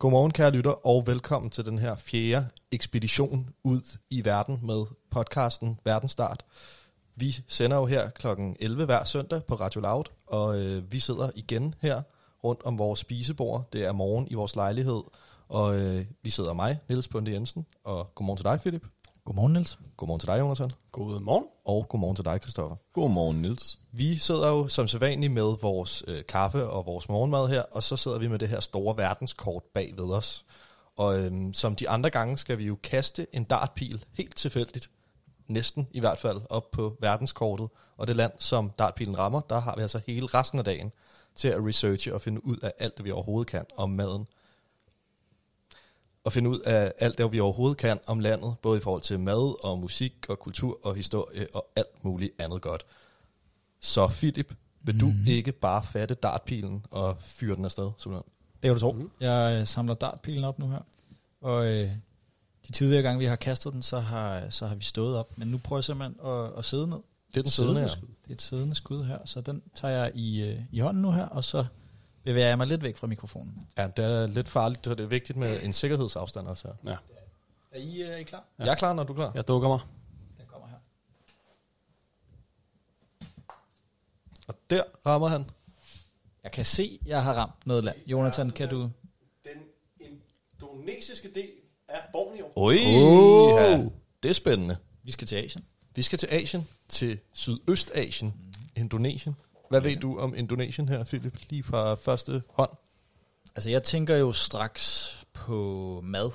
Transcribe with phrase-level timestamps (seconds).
[0.00, 5.78] Godmorgen kære lytter, og velkommen til den her fjerde ekspedition ud i verden med podcasten
[5.84, 6.44] Verdensstart.
[7.16, 8.26] Vi sender jo her kl.
[8.60, 12.02] 11 hver søndag på Radio Loud, og øh, vi sidder igen her
[12.44, 13.68] rundt om vores spisebord.
[13.72, 15.02] Det er morgen i vores lejlighed,
[15.48, 18.86] og øh, vi sidder mig, Niels Punde Jensen, og godmorgen til dig, Philip.
[19.24, 19.78] Godmorgen, Niels.
[19.96, 20.70] Godmorgen til dig, Jonathan.
[20.92, 21.44] Godmorgen.
[21.64, 22.76] Og godmorgen til dig, Christoffer.
[22.92, 23.78] Godmorgen, Nils.
[23.92, 27.96] Vi sidder jo som sædvanligt med vores øh, kaffe og vores morgenmad her, og så
[27.96, 30.44] sidder vi med det her store verdenskort bag ved os.
[30.96, 34.90] Og øhm, som de andre gange skal vi jo kaste en dartpil helt tilfældigt,
[35.48, 37.68] næsten i hvert fald, op på verdenskortet.
[37.96, 40.92] Og det land, som dartpilen rammer, der har vi altså hele resten af dagen
[41.36, 44.26] til at researche og finde ud af alt det, vi overhovedet kan om maden.
[46.24, 49.20] Og finde ud af alt det, vi overhovedet kan om landet, både i forhold til
[49.20, 52.86] mad og musik og kultur og historie og alt muligt andet godt.
[53.80, 55.14] Så Philip, vil du Mhm.
[55.16, 55.26] mm.
[55.26, 57.90] ikke bare fatte dartpilen og fyre den afsted?
[57.98, 58.32] Simpelthen?
[58.52, 58.92] Det kan du tro.
[58.92, 59.10] Mm.
[59.20, 60.78] Jeg øh, samler dartpilen op nu her.
[61.40, 61.90] Og øh,
[62.66, 65.38] de tidligere gange, vi har kastet den, så har, så har vi stået op.
[65.38, 66.98] Men nu prøver jeg simpelthen at, at sidde ned.
[67.34, 67.88] Det er den siddende her.
[67.88, 71.10] Det er et siddende skud her, så den tager jeg i, øh, i hånden nu
[71.12, 71.64] her, og så
[72.24, 73.66] bevæger jeg mig lidt væk fra mikrofonen.
[73.78, 76.90] Ja, det er lidt farligt, så det er vigtigt med en sikkerhedsafstand også her.
[76.92, 76.96] Ja,
[77.72, 78.44] Er I, øh, er I klar?
[78.58, 78.64] Ja.
[78.64, 79.32] Jeg er klar, når du er klar.
[79.34, 79.80] jeg dukker mig.
[80.38, 80.76] Den kommer her.
[84.48, 85.44] Og der rammer han.
[86.44, 87.96] Jeg kan se, jeg har ramt noget land.
[88.06, 88.90] Jonathan, kan du...
[89.44, 89.62] Den
[90.00, 91.50] indonesiske del
[91.88, 92.46] af Borneo.
[92.56, 93.50] Oj, Oh.
[93.60, 93.84] ja,
[94.22, 94.76] det er spændende.
[95.02, 95.64] Vi skal til Asien.
[95.94, 98.34] Vi skal til Asien, til Sydøstasien,
[98.76, 99.36] Indonesien.
[99.70, 102.70] Hvad ved du om Indonesien her, Philip, lige fra første hånd?
[103.54, 106.30] Altså, jeg tænker jo straks på mad.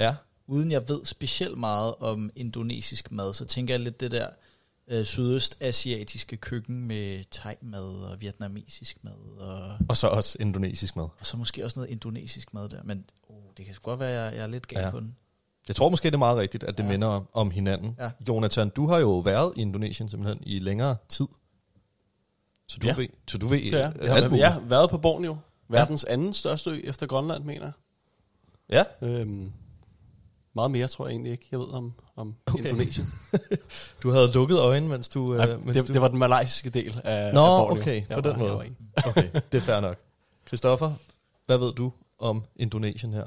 [0.00, 0.14] Ja.
[0.46, 4.26] uden jeg ved specielt meget om indonesisk mad, så tænker jeg lidt det der
[4.88, 11.04] øh, sydøstasiatiske køkken med thai-mad og vietnamesisk mad, og, Og så også indonesisk mad.
[11.20, 12.82] og så måske også noget indonesisk mad der.
[12.84, 14.90] Men oh, det kan sgu godt være, at jeg, jeg er lidt gal Ja.
[14.90, 15.16] på den.
[15.68, 16.84] Jeg tror måske, det er meget rigtigt, at det.
[16.84, 16.88] Ja.
[16.88, 17.96] minder om, om hinanden.
[17.98, 18.10] Ja.
[18.28, 21.26] Jonathan, du har jo været i Indonesien simpelthen i længere tid.
[22.70, 22.94] Så du Ja.
[22.96, 23.62] ved, så du ved er.
[23.64, 23.72] øh,
[24.06, 25.36] Jeg alt har, har været på Borneo.
[25.68, 27.72] Verdens anden største ø efter Grønland, mener
[28.70, 29.08] Ja, jeg.
[29.08, 29.52] Øhm,
[30.54, 32.58] meget mere tror jeg egentlig ikke, jeg ved om, om Okay.
[32.64, 33.06] Indonesien.
[34.02, 35.26] du havde lukket øjne, mens du...
[35.26, 35.92] Nej, øh, mens det, du...
[35.92, 37.80] det var den malaysiske del af, Nå, af Borneo.
[37.82, 38.52] okay, jeg på den var, måde.
[39.06, 39.96] Okay, det er fair nok.
[40.46, 40.92] Christoffer,
[41.46, 43.24] hvad ved du om Indonesien her?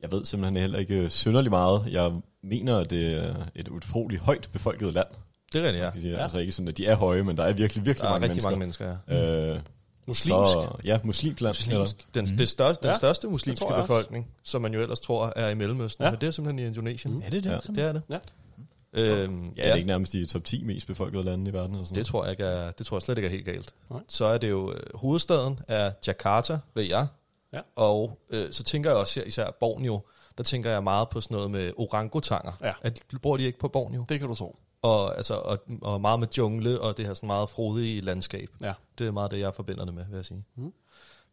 [0.00, 1.84] Jeg ved simpelthen heller ikke synderlig meget.
[1.90, 5.08] Jeg mener, at det er et utroligt højt befolket land.
[5.54, 6.00] Det er rigtigt, ja.
[6.00, 6.14] Sige.
[6.14, 6.22] Ja.
[6.22, 8.28] Altså ikke sådan, at de er høje, men der er virkelig, virkelig Der er mange
[8.28, 8.86] rigtig mennesker.
[8.86, 9.54] mange mennesker, ja.
[9.54, 9.60] Øh,
[10.06, 10.50] Muslimsk.
[10.52, 11.50] Så, ja, muslimsk land.
[11.50, 12.06] Muslimsk.
[12.14, 12.36] Den, Mhm.
[12.36, 16.04] det største, den Ja, største muslimske befolkning, som man jo ellers tror er i Mellemøsten,
[16.04, 16.10] Ja.
[16.10, 17.14] men det er simpelthen i Indonesien.
[17.14, 17.22] Mhm.
[17.26, 17.50] Er det det?
[17.50, 17.58] Ja.
[17.74, 18.02] Det er det.
[18.10, 18.18] Ja.
[18.92, 21.76] Øhm, Ja, det er ikke nærmest de top 10 mest befolkede lande i verden.
[21.76, 23.74] Og sådan Det tror jeg ikke er, det tror jeg slet ikke er helt galt.
[23.90, 24.00] Nej.
[24.08, 27.06] Så er det jo øh, hovedstaden er Jakarta, ved jeg.
[27.52, 27.60] Ja.
[27.76, 30.00] Og øh, så tænker jeg også her, især Borneo,
[30.38, 32.52] der tænker jeg meget på sådan noget med orangutanger.
[32.62, 32.72] Ja.
[32.82, 34.04] At, bor de ikke på Borneo?
[34.08, 34.56] Det kan du tro.
[34.84, 38.48] Og, altså, og, og meget med jungle og det her sådan meget frodige landskab.
[38.60, 38.72] Ja.
[38.98, 40.44] Det er meget det, jeg forbinder det med, vil jeg sige.
[40.56, 40.72] Mm.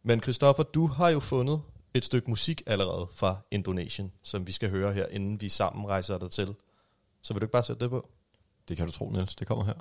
[0.02, 1.62] Men Christoffer, du har jo fundet
[1.94, 6.18] et stykke musik allerede fra Indonesien, som vi skal høre her, inden vi sammen rejser
[6.18, 6.54] der til.
[7.22, 8.08] Så vil du ikke bare sætte det på?
[8.68, 9.34] Det kan du tro, Niels.
[9.34, 9.74] Det kommer her.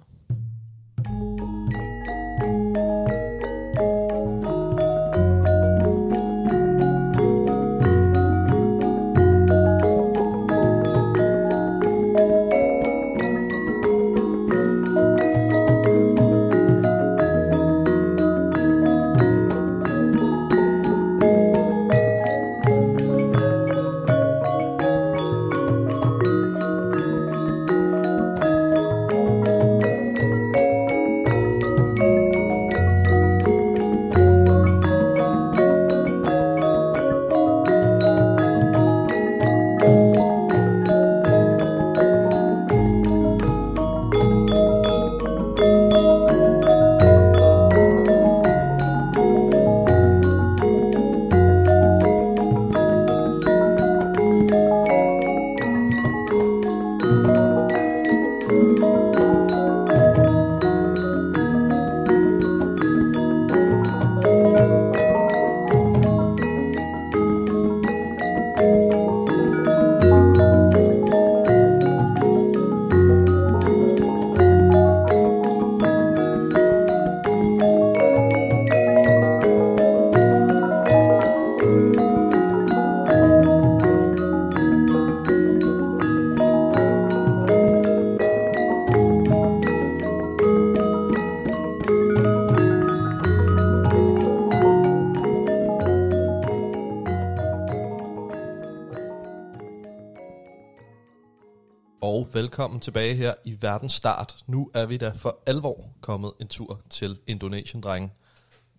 [102.34, 104.38] Velkommen tilbage her i verdens start.
[104.48, 108.12] Nu er vi da for alvor kommet en tur til Indonesien, drenge.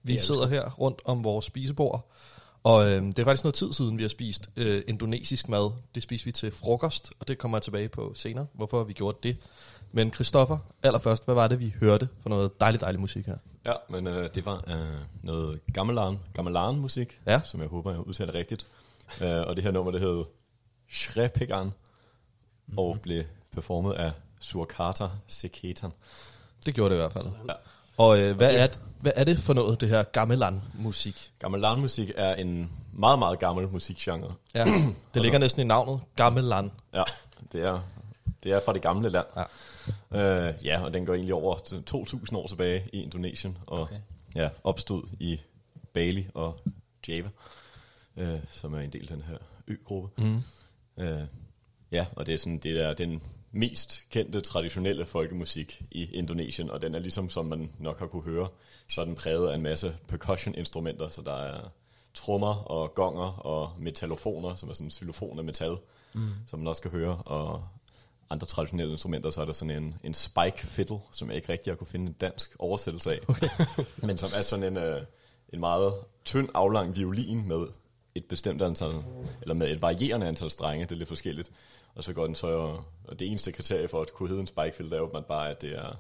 [0.03, 2.11] Vi sidder her rundt om vores spisebord,
[2.63, 5.71] og øh, det er faktisk noget tid siden, vi har spist øh, indonesisk mad.
[5.95, 9.19] Det spiste vi til frokost, og det kommer jeg tilbage på senere, hvorfor vi gjorde
[9.23, 9.37] det.
[9.93, 13.37] Men Christoffer, allerførst, hvad var det, vi hørte for noget dejlig, dejlig musik her?
[13.65, 17.41] Ja, men øh, det var øh, noget gamelan, gamelan musik, Ja.
[17.45, 18.67] som jeg håber, jeg udtaler rigtigt.
[19.21, 20.25] Øh, og det her nummer, det hed
[20.91, 22.79] Shrepegan, mm-hmm.
[22.79, 25.91] og blev performet af Surkata Seketan.
[26.67, 27.27] Det gjorde det i hvert fald.
[27.49, 27.55] Ja.
[27.97, 28.69] Og øh, hvad, er,
[29.01, 31.33] hvad er det for noget, det her gamelan-musik?
[31.39, 34.35] Gamelan-musik er en meget, meget gammel musikgenre.
[34.55, 34.65] Ja,
[35.15, 36.71] det ligger næsten i navnet, gamelan.
[36.95, 37.03] Ja,
[37.53, 37.81] det er,
[38.43, 39.27] det er fra det gamle land.
[39.37, 40.49] Ja.
[40.49, 43.97] Øh, ja, og den går egentlig over til 2.000 år tilbage i Indonesien, og okay.
[44.35, 45.41] ja, opstod i
[45.93, 46.61] Bali og
[47.09, 47.29] Java,
[48.17, 49.37] øh, som er en del af den her
[49.69, 50.23] ø-gruppe.
[50.23, 50.43] Mm.
[50.97, 51.23] Øh,
[51.93, 53.23] ja, og det er sådan, det er den
[53.53, 58.23] mest kendte traditionelle folkemusik i Indonesien, og den er ligesom, som man nok har kunne
[58.23, 58.49] høre,
[58.89, 61.69] så er den præget af en masse percussion-instrumenter, så der er
[62.15, 65.77] trommer og gonger og metallofoner, som er sådan en xylofon af metal,
[66.13, 66.31] mm.
[66.47, 67.65] som man også kan høre, og
[68.31, 71.71] andre traditionelle instrumenter, så er der sådan en, en spike fiddle, som jeg ikke rigtig
[71.71, 73.49] har kunne finde en dansk oversættelse af, okay.
[74.07, 75.03] men som er sådan en, øh,
[75.53, 75.95] en meget
[76.25, 77.67] tynd, aflang violin med
[78.15, 78.93] et bestemt antal,
[79.43, 81.51] eller med et varierende antal strenge, det er lidt forskelligt.
[81.95, 84.73] Og så går den så, og det eneste kriterie for at kunne hedde en spike
[84.77, 85.97] fiddle, er jo bare, at det er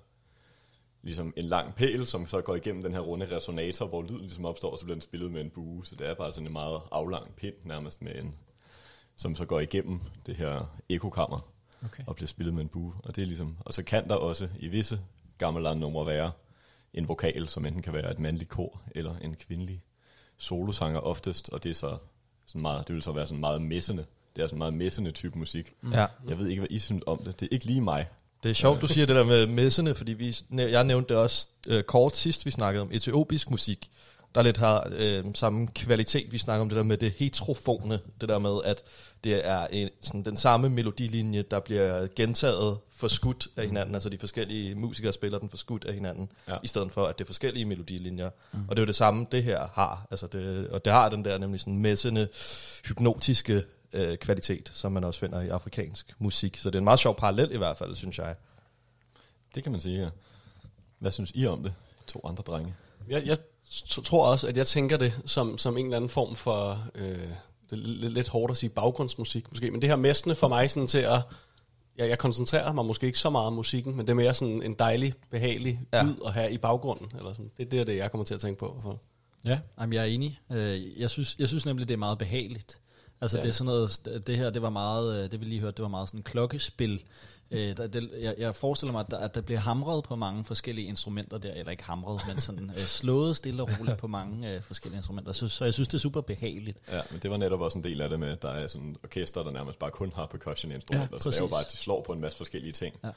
[1.02, 4.44] ligesom en lang pæl, som så går igennem den her runde resonator, hvor lyden ligesom
[4.44, 5.86] opstår, og så bliver den spillet med en bue.
[5.86, 8.34] Så det er bare sådan en meget aflang pind, nærmest med en,
[9.16, 11.48] som så går igennem det her ekokammer,
[11.84, 12.02] Okay.
[12.06, 12.94] og bliver spillet med en bue.
[13.04, 15.00] Og, det er ligesom, og så kan der også i visse
[15.38, 16.32] gamle numre være
[16.94, 19.84] en vokal, som enten kan være et mandligt kor, eller en kvindelig
[20.36, 21.98] solosanger oftest, og det er så
[22.46, 24.06] sådan meget, det vil så være sådan meget messende.
[24.36, 25.72] Det er sådan meget messende type musik.
[25.92, 27.40] Ja, Jeg ved ikke, hvad I synes om det.
[27.40, 28.08] Det er ikke lige mig.
[28.42, 31.46] det er sjovt, du siger det der med messene, fordi vi, jeg nævnte det også
[31.68, 33.90] øh, kort sidst, vi snakkede om etiopisk musik,
[34.34, 36.32] der lidt har øh, samme kvalitet.
[36.32, 38.82] Vi snakker om det der med det heterofone, det der med, at
[39.24, 44.18] det er en, sådan den samme melodilinje, der bliver gentaget forskudt af hinanden, altså de
[44.18, 46.52] forskellige musikere spiller den forskudt af hinanden, Ja.
[46.52, 46.58] ja.
[46.62, 48.30] i stedet for, at det er forskellige melodilinjer.
[48.52, 48.58] Mm.
[48.68, 50.06] Og det er jo det samme, det her har.
[50.10, 52.28] Altså det, og det har den der nemlig sådan messende,
[52.88, 53.62] hypnotiske
[53.92, 56.56] øh, kvalitet, som man også finder i afrikansk musik.
[56.56, 58.34] Så det er en meget sjov parallel i hvert fald, synes jeg.
[59.54, 60.08] Det kan man sige, ja.
[60.98, 61.74] Hvad synes I om det?
[62.06, 62.74] To andre drenge.
[63.08, 63.36] Jeg, jeg
[63.70, 67.18] t- tror også, at jeg tænker det som, som en eller anden form for, øh,
[67.70, 70.70] det er lidt, lidt hårdt at sige baggrundsmusik måske, men det her mestende for mig
[70.70, 71.20] sådan til at,
[71.96, 74.62] jeg, jeg koncentrerer mig måske ikke så meget om musikken, men det er mere sådan
[74.62, 76.02] en dejlig, behagelig Ja.
[76.02, 77.12] lyd at have i baggrunden.
[77.18, 77.50] Eller sådan.
[77.58, 78.66] Det, det er det, jeg kommer til at tænke på.
[78.68, 78.96] i hvert fald.
[79.44, 80.40] Ja, jamen, jeg er enig.
[80.52, 82.80] Øh, Jeg synes, jeg synes nemlig, det er meget behageligt.
[83.22, 83.42] Altså Ja.
[83.42, 85.82] det er sådan noget, det her, det var meget, øh, det vi lige hørte, det
[85.82, 87.02] var meget sådan en klokkespil.
[87.50, 90.44] Øh, der, det, jeg, jeg forestiller mig, at der, at der bliver hamret på mange
[90.44, 94.54] forskellige instrumenter der, eller ikke hamret, men sådan øh, slået stille og roligt på mange
[94.54, 95.32] øh, forskellige instrumenter.
[95.32, 96.78] Så, så jeg synes, det er super behageligt.
[96.92, 98.96] Ja, men det var netop også en del af det med, at der er sådan
[99.04, 101.08] orkester, der nærmest bare kun har percussion-instrumenter.
[101.12, 102.94] Ja, så det er jo bare, at de slår på en masse forskellige ting.
[103.04, 103.10] Ja.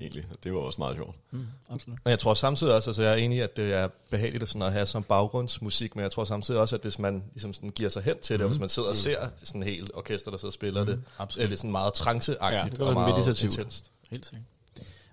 [0.00, 0.24] Egentlig.
[0.44, 1.16] Det var også meget sjovt.
[1.30, 1.98] Mm, absolut.
[2.04, 4.62] Og jeg tror samtidig også, altså jeg er enig at det er behageligt at, sådan
[4.62, 7.88] at have som baggrundsmusik, men jeg tror samtidig også, at hvis man ligesom sådan giver
[7.88, 10.48] sig hen til det, og hvis man sidder og ser sådan helt orkester, der sidder
[10.50, 13.52] og spiller det, er det sådan meget tranceagtigt Ja, det og meget meditativt.
[13.54, 13.90] intenst.
[14.10, 14.42] Helt sikkert.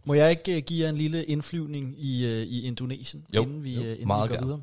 [0.05, 3.63] Må jeg ikke uh, give jer en lille indflyvning i, uh, i Indonesien, Jo, inden
[3.63, 4.61] vi, jo, uh, inden meget vi går gerne.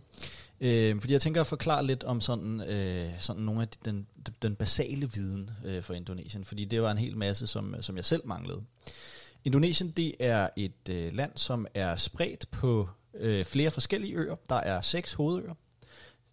[0.60, 0.94] videre?
[0.94, 4.06] Uh, fordi jeg tænker at forklare lidt om sådan, uh, sådan nogle af de, den,
[4.42, 8.04] den basale viden uh, for Indonesien, fordi det var en hel masse, som, som jeg
[8.04, 8.60] selv manglede.
[9.44, 12.88] Indonesien det er et uh, land, som er spredt på
[13.24, 14.36] uh, flere forskellige øer.
[14.48, 15.54] Der er seks hovedøer.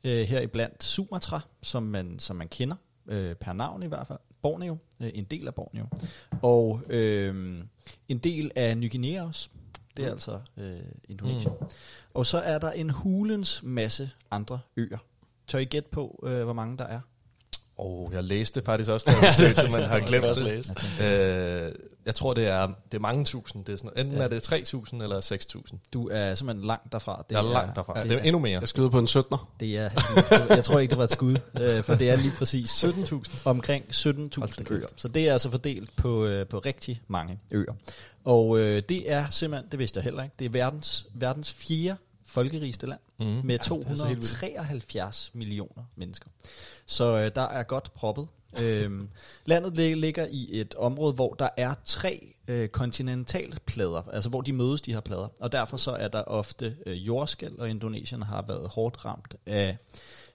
[0.04, 2.76] Uh, her iblandt Sumatra, som man, som man kender,
[3.06, 4.20] uh, per navn i hvert fald.
[4.42, 5.86] Borneo, uh, en del af Borneo.
[6.42, 7.64] Og øh,
[8.10, 9.50] en del af Ny Guinea også.
[9.98, 10.14] Det er Mm.
[10.14, 11.54] altså øh, Indonesien.
[11.62, 11.66] Mm.
[12.14, 14.98] Og så er der en hulens masse andre øer.
[15.48, 17.00] Tør I gætte på, øh, hvor mange der er?
[17.78, 20.44] Og jeg læste faktisk også, da jeg besøgte, man har glemt det.
[20.44, 21.02] læst.
[21.02, 21.72] Øh,
[22.06, 23.66] jeg tror, det er, det er mange tusind.
[23.66, 24.24] Det er sådan, enten Ja.
[24.24, 25.78] er det 3.000 eller 6.000.
[25.94, 27.26] Du er simpelthen langt derfra.
[27.30, 27.94] Det jeg er langt derfra.
[28.02, 28.60] Det, Det er er, endnu mere.
[28.60, 29.38] Jeg skyder på en 17'er.
[29.60, 29.90] det er,
[30.56, 33.42] jeg tror ikke, det var et skud, øh, for det er lige præcis 17.000.
[33.46, 34.72] omkring Hold da 17.000 kæft.
[34.72, 34.88] øer.
[34.96, 37.74] Så det er altså fordelt på, øh, på rigtig mange øer.
[38.24, 41.98] Og øh, det er simpelthen, det vidste jeg heller ikke, det er verdens, verdens fjerde
[42.26, 43.26] folkerigeste land Mm.
[43.26, 43.64] med er vildt.
[43.64, 46.30] 273 millioner mennesker.
[46.86, 48.28] Så øh, der er godt proppet.
[48.60, 49.10] Øhm,
[49.46, 54.54] landet lig- ligger i et område, hvor der er tre øh, kontinentalplader, altså hvor de
[54.54, 55.28] mødes, de her plader.
[55.40, 59.78] Og derfor så er der ofte øh, jordskæl, og Indonesien har været hårdt ramt af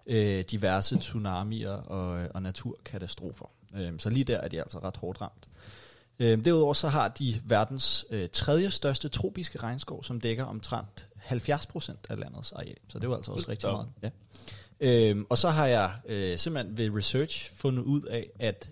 [0.06, 3.50] øh, diverse tsunamier og, og naturkatastrofer.
[3.76, 5.49] Øhm, så lige der er de altså ret hårdt ramt.
[6.18, 11.94] Øh, derudover så har de verdens øh, tredje største tropiske regnskov, som dækker omtrent 70%
[12.08, 12.76] af landets areal.
[12.88, 13.88] Så det er jo altså også rigtig meget.
[14.02, 14.11] Ja.
[14.80, 18.71] Øhm, og så har jeg øh, simpelthen ved research fundet ud af, at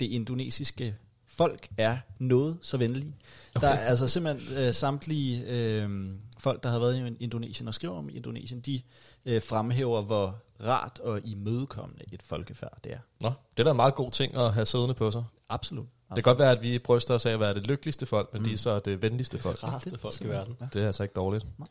[0.00, 0.96] det indonesiske
[1.26, 3.14] folk er noget så venlige.
[3.54, 3.66] Okay.
[3.66, 6.08] Der er altså simpelthen øh, samtlige øh,
[6.38, 8.80] folk, der har været i Indonesien og skriver om Indonesien, de
[9.26, 12.98] øh, fremhæver, hvor rart og imødekommende et folkefærd det er.
[13.20, 15.24] Nå, det er da en meget god ting at have siddende på sig.
[15.48, 15.86] Absolut.
[16.08, 18.42] Det kan godt være, at vi bryster os af at være det lykkeligste folk, men
[18.42, 18.48] mm.
[18.48, 19.62] de er så det venligste folk.
[19.62, 20.56] rareste Det- folk i verden.
[20.60, 20.66] Ja.
[20.72, 21.46] Det er altså ikke dårligt.
[21.58, 21.68] Nej.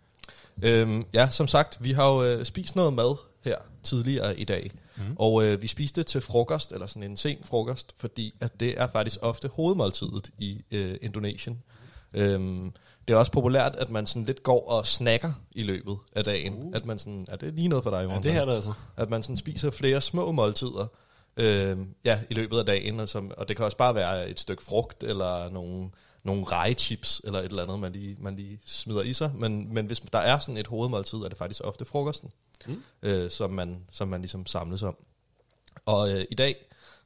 [0.62, 4.72] Øhm, ja, som sagt, vi har jo øh, spist noget mad her tidligere i dag.
[4.96, 5.04] Mm.
[5.16, 8.88] Og øh, vi spiste til frokost, eller sådan en sen frokost, fordi at det er
[8.88, 11.60] faktisk ofte hovedmåltidet i øh, Indonesien.
[12.14, 12.74] Øhm,
[13.08, 16.54] det er også populært, at man sådan lidt går og snakker i løbet af dagen.
[16.54, 16.76] Uh.
[16.76, 18.24] At man sådan, er det lige noget for dig, Ja, Johan?
[18.24, 18.74] det her er det altså.
[18.98, 20.88] At man sådan spiser flere små måltider
[21.38, 23.00] øh, ja, i løbet af dagen.
[23.00, 25.90] Og, som, og det kan også bare være et stykke frugt, eller nogle,
[26.24, 29.32] nogle rejechips, eller et eller andet, man lige, man lige smider i sig.
[29.36, 32.32] Men, men hvis der er sådan et hovedmåltid, er det faktisk ofte frokosten,
[32.66, 32.84] mm.
[33.02, 34.96] øh, som, man, som man ligesom samles om.
[35.86, 36.56] Og øh, i dag,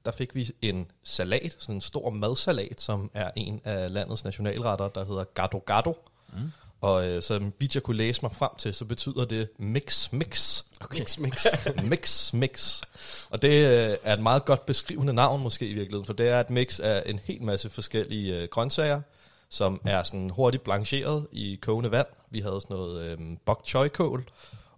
[0.05, 4.87] der fik vi en salat, sådan en stor madsalat, som er en af landets nationalretter,
[4.87, 5.97] der hedder gado gado.
[6.33, 6.51] Mm.
[6.81, 10.63] Og øh, som vidt jeg kunne læse mig frem til, så betyder det mix mix.
[10.81, 10.99] Okay.
[10.99, 11.45] Mix, mix.
[11.91, 12.81] mix mix.
[13.29, 16.39] Og det øh, er et meget godt beskrivende navn måske i virkeligheden, for det er
[16.39, 19.01] et mix af en hel masse forskellige øh, grøntsager,
[19.49, 22.07] som er sådan hurtigt blancheret i kogende vand.
[22.29, 24.25] Vi havde sådan noget øh, bok choy kål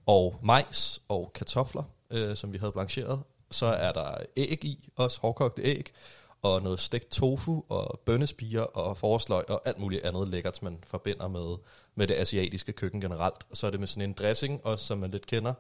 [0.05, 3.19] og majs og kartofler, øh, som vi havde blancheret.
[3.51, 5.91] Så er der æg i, også hårdkogte æg,
[6.41, 11.27] og noget stegt tofu og bønnespiger og forårsløg og alt muligt andet lækkert, man forbinder
[11.27, 11.57] med,
[11.95, 13.35] med det asiatiske køkken generelt.
[13.49, 15.53] Og så er det med sådan en dressing, også som man lidt kender,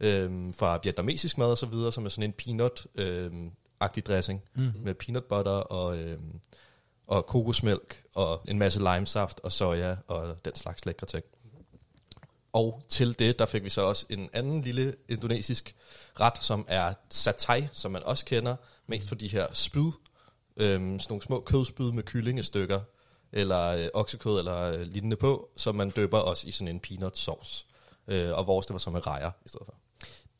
[0.00, 4.72] øhm, fra vietnamesisk mad og så videre, som er sådan en peanut-agtig dressing, mm.
[4.76, 6.40] med peanut butter og, øhm,
[7.06, 11.24] og kokosmælk og en masse limesaft og soja og den slags lækre ting.
[12.52, 15.76] Og til det, der fik vi så også en anden lille indonesisk
[16.20, 19.90] ret, som er satay, som man også kender, mest for de her spyd,
[20.56, 22.80] øhm, sådan nogle små kødspyd med kyllingestykker,
[23.32, 27.18] eller øh, oksekød eller øh, lignende på, som man døber også i sådan en peanut
[27.18, 27.66] sauce.
[28.08, 29.74] Øh, og vores, det var så med rejer i stedet for.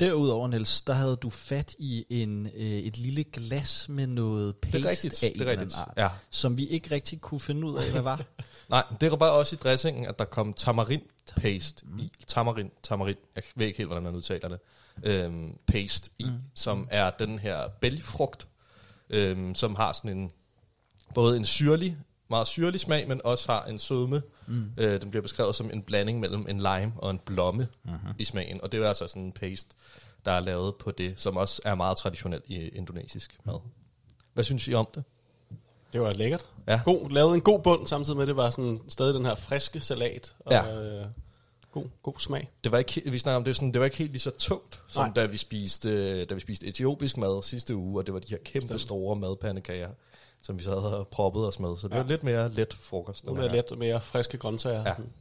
[0.00, 4.78] Derudover, Niels, der havde du fat i en, øh, et lille glas med noget paste
[4.78, 5.74] Det er rigtigt, af det er rigtigt.
[5.78, 6.08] art, Ja.
[6.30, 8.24] som vi ikke rigtig kunne finde ud af, hvad var.
[8.70, 11.02] Nej, det var bare også i dressingen, at der kom tamarind
[11.36, 12.12] paste i.
[12.26, 14.58] Tamarind, tamarind, jeg ved ikke helt, hvordan man udtaler det.
[15.04, 16.32] Øhm, paste i, mm.
[16.54, 18.46] som er den her bælgfrugt,
[19.10, 20.32] øhm, som har sådan en,
[21.14, 21.96] både en syrlig,
[22.30, 24.22] meget syrlig smag, men også har en sødme.
[24.46, 24.70] Mm.
[24.76, 28.14] Øh, den bliver beskrevet som en blanding mellem en lime og en blomme mm-hmm.
[28.18, 28.60] i smagen.
[28.60, 29.76] Og det er altså sådan en paste,
[30.24, 33.60] der er lavet på det, som også er meget traditionelt i indonesisk mad.
[34.34, 35.04] Hvad synes I om det?
[35.92, 36.46] Det var lækkert.
[36.68, 36.80] Ja.
[36.84, 39.80] God, lavet en god bund, samtidig med, at det var sådan stadig den her friske
[39.80, 40.34] salat.
[40.40, 40.82] Og, Ja.
[40.82, 41.06] øh,
[41.74, 42.50] god, god smag.
[42.64, 44.30] Det var ikke, vi snakker om, det, var sådan, det var ikke helt lige så
[44.30, 45.12] tungt, som Nej.
[45.16, 48.38] da vi, spiste, da vi spiste etiopisk mad sidste uge, og det var de her
[48.44, 48.80] kæmpe Bestemt.
[48.80, 49.90] store madpandekager,
[50.42, 51.76] som vi så havde og proppet os med.
[51.76, 52.00] Så det Ja.
[52.00, 53.26] var lidt mere let frokost.
[53.26, 54.82] Mere her let og mere friske grøntsager.
[54.86, 54.94] Ja.
[54.94, 55.12] Sådan.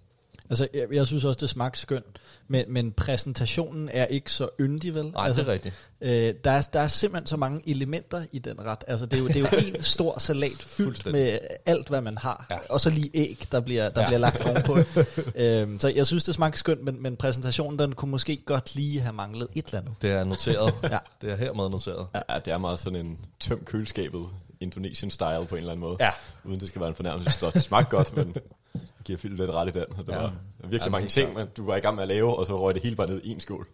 [0.50, 4.96] Altså, jeg, jeg synes også, det smagte skønt, men, men præsentationen er ikke så yndig,
[4.96, 5.06] vel?
[5.06, 5.90] Nej, altså, det er rigtigt.
[6.02, 8.84] Øh, der, er, der er simpelthen så mange elementer i den ret.
[8.88, 12.18] Altså, det er jo, det er jo en stor salat fyldt med alt, hvad man
[12.18, 12.46] har.
[12.52, 12.58] Ja.
[12.70, 14.02] Og så lige æg, der bliver, der Ja.
[14.02, 14.08] ja.
[14.10, 14.78] bliver lagt ovenpå.
[15.44, 19.00] øhm, så jeg synes, det smagte skønt, men, men præsentationen, den kunne måske godt lige
[19.00, 19.94] have manglet et eller andet.
[20.02, 20.74] Det er noteret.
[20.84, 20.98] Ja.
[21.22, 22.08] Det er hermed noteret.
[22.30, 24.26] Ja, det er meget sådan en tøm køleskabet
[24.64, 25.98] Indonesian style på en eller anden måde.
[26.00, 26.10] Ja.
[26.46, 27.32] Uden det skal være en fornærmelse.
[27.40, 28.36] Så det smagte godt, men
[28.74, 29.86] jeg giver Philip lidt ret i den.
[30.08, 30.22] Der Ja.
[30.22, 32.60] var virkelig Ja, mange ting, man, du var i gang med at lave, og så
[32.60, 33.68] røg det hele bare ned i en skål.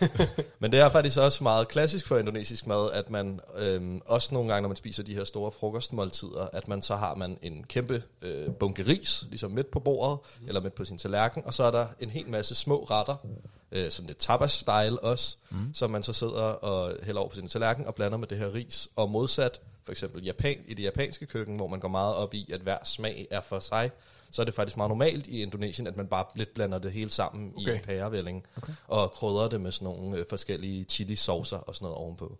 [0.60, 4.48] Men det er faktisk også meget klassisk for indonesisk mad, at man øhm, også nogle
[4.52, 8.02] gange, når man spiser de her store frokostmåltider, at man så har man en kæmpe
[8.22, 10.48] øh, bunke ris, ligesom midt på bordet, mm.
[10.48, 13.16] eller midt på sin tallerken, og så er der en hel masse små retter,
[13.72, 15.74] øh, sådan lidt tapas-style også, mm.
[15.74, 18.54] som man så sidder og hælder over på sin tallerken og blander med det her
[18.54, 18.88] ris.
[18.96, 22.50] Og modsat for eksempel Japan, i det japanske køkken, hvor man går meget op i,
[22.52, 23.90] at hver smag er for sig,
[24.30, 27.10] så er det faktisk meget normalt i Indonesien, at man bare lidt blander det hele
[27.10, 27.72] sammen okay.
[27.72, 28.72] i en pærevælling, okay.
[28.88, 32.38] og krydrer det med sådan nogle øh, forskellige chili-saucer og sådan noget ovenpå.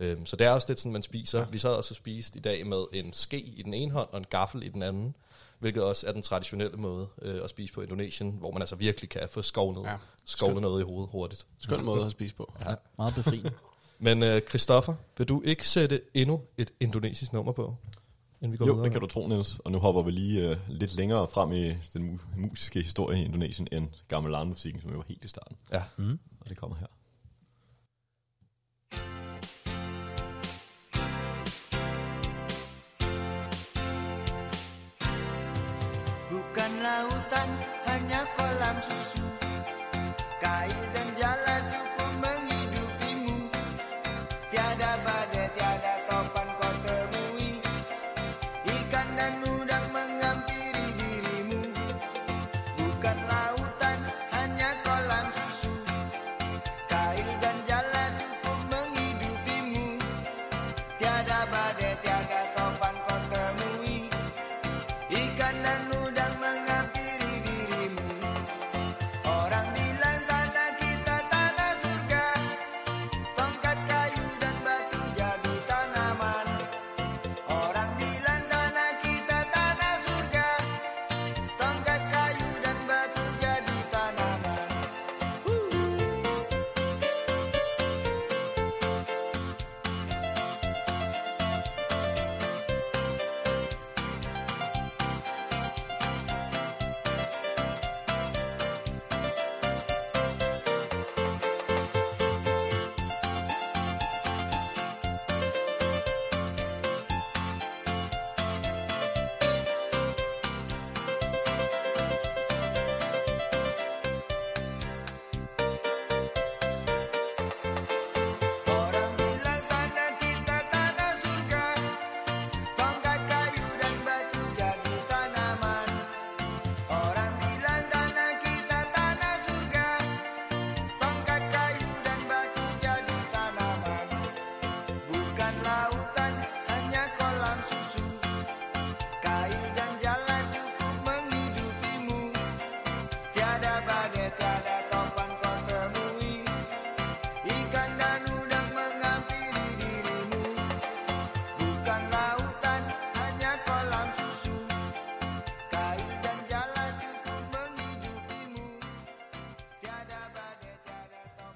[0.00, 1.38] Øhm, så det er også lidt sådan, man spiser.
[1.38, 1.44] Ja.
[1.50, 4.18] Vi sad også og spiste i dag med en ske i den ene hånd og
[4.18, 5.14] en gaffel i den anden,
[5.58, 8.76] hvilket også er den traditionelle måde øh, at spise på i Indonesien, hvor man altså
[8.76, 9.90] virkelig kan få skovlet, ja.
[9.90, 9.96] Ja.
[10.24, 11.46] skovlet noget i hovedet hurtigt.
[11.58, 12.54] Skøn måde at spise på.
[12.60, 12.74] Ja.
[12.98, 13.50] Meget befriende.
[14.00, 17.76] Men øh, Christoffer, vil du ikke sætte endnu et indonesisk nummer på,
[18.40, 18.84] inden vi går Jo, videre?
[18.84, 19.58] det kan du tro, Niels.
[19.58, 23.24] Og nu hopper vi lige uh, lidt længere frem i den mu- musiske historie i
[23.24, 25.56] Indonesien end gamelan-musikken, som jo var helt i starten.
[25.72, 25.82] Ja.
[25.96, 26.18] Mm.
[26.40, 26.86] Og det kommer her.
[36.30, 37.50] Bukan lautan,
[37.86, 39.09] hanya kolam susu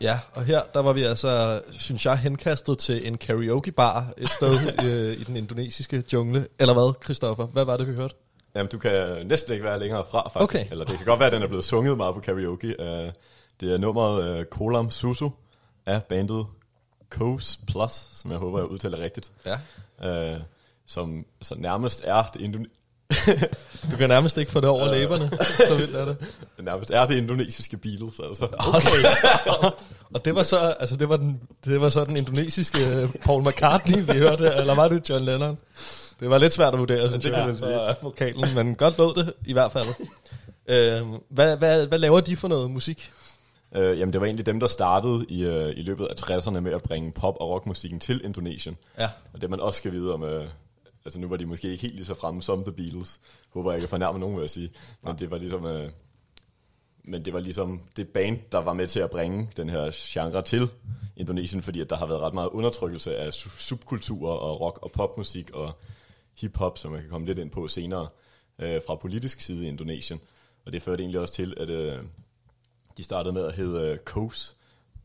[0.01, 4.55] Ja, og her der var vi altså, synes jeg, henkastet til en karaoke-bar et sted
[4.87, 6.47] øh, i den indonesiske jungle.
[6.59, 7.47] Eller hvad, Christoffer?
[7.47, 8.15] Hvad var det, vi hørte?
[8.55, 10.43] Jamen, du kan næsten ikke være længere fra, faktisk.
[10.43, 10.71] Okay.
[10.71, 12.77] Eller det kan godt være, at den er blevet sunget meget på karaoke.
[12.79, 13.13] Uh,
[13.61, 15.31] det er nummeret uh, Kolam Susu
[15.87, 16.47] af bandet
[17.11, 19.33] Coast Plus, som jeg håber, jeg udtaler rigtigt.
[20.01, 20.35] Ja.
[20.35, 20.41] Uh,
[20.87, 22.67] som så nærmest er det,
[23.91, 25.31] Du kan nærmest ikke få det over læberne,
[25.67, 26.17] så vildt er det.
[26.59, 28.21] nærmest er det indonesiske Beatles.
[28.29, 28.49] Altså.
[28.75, 29.31] Okay.
[30.15, 33.49] og det var så, altså det var den, det var så den indonesiske øh, Paul
[33.49, 35.59] McCartney, vi hørte, eller var det John Lennon?
[36.21, 37.95] Det var lidt svært at vurdere, synes det jeg, kan sige.
[38.03, 39.87] vokalen, men godt lød det i hvert fald.
[40.69, 43.11] øh, hvad, hvad, hvad laver de for noget musik?
[43.79, 46.73] Uh, jamen, det var egentlig dem, der startede i, uh, i løbet af 60'erne med
[46.73, 48.77] at bringe pop- og rockmusikken til Indonesien.
[48.99, 49.09] Ja.
[49.35, 50.31] Og det man også skal vide om, uh,
[51.05, 53.79] altså nu var de måske ikke helt lige så fremme som The Beatles, håber jeg
[53.79, 54.71] ikke at fornærme nogen, vil jeg sige,
[55.03, 55.91] men det var ligesom, uh,
[57.05, 60.43] men det var ligesom det band, der var med til at bringe den her genre
[60.43, 60.69] til
[61.17, 64.93] Indonesien, fordi at der har været ret meget undertrykkelse af su- subkulturer og rock- og
[64.93, 65.73] popmusik og
[66.41, 68.09] hip-hop, som jeg kan komme lidt ind på senere,
[68.59, 70.21] øh, fra politisk side i Indonesien.
[70.67, 72.03] Og det førte egentlig også til, at øh,
[72.97, 74.57] de startede med at hedde øh, Kos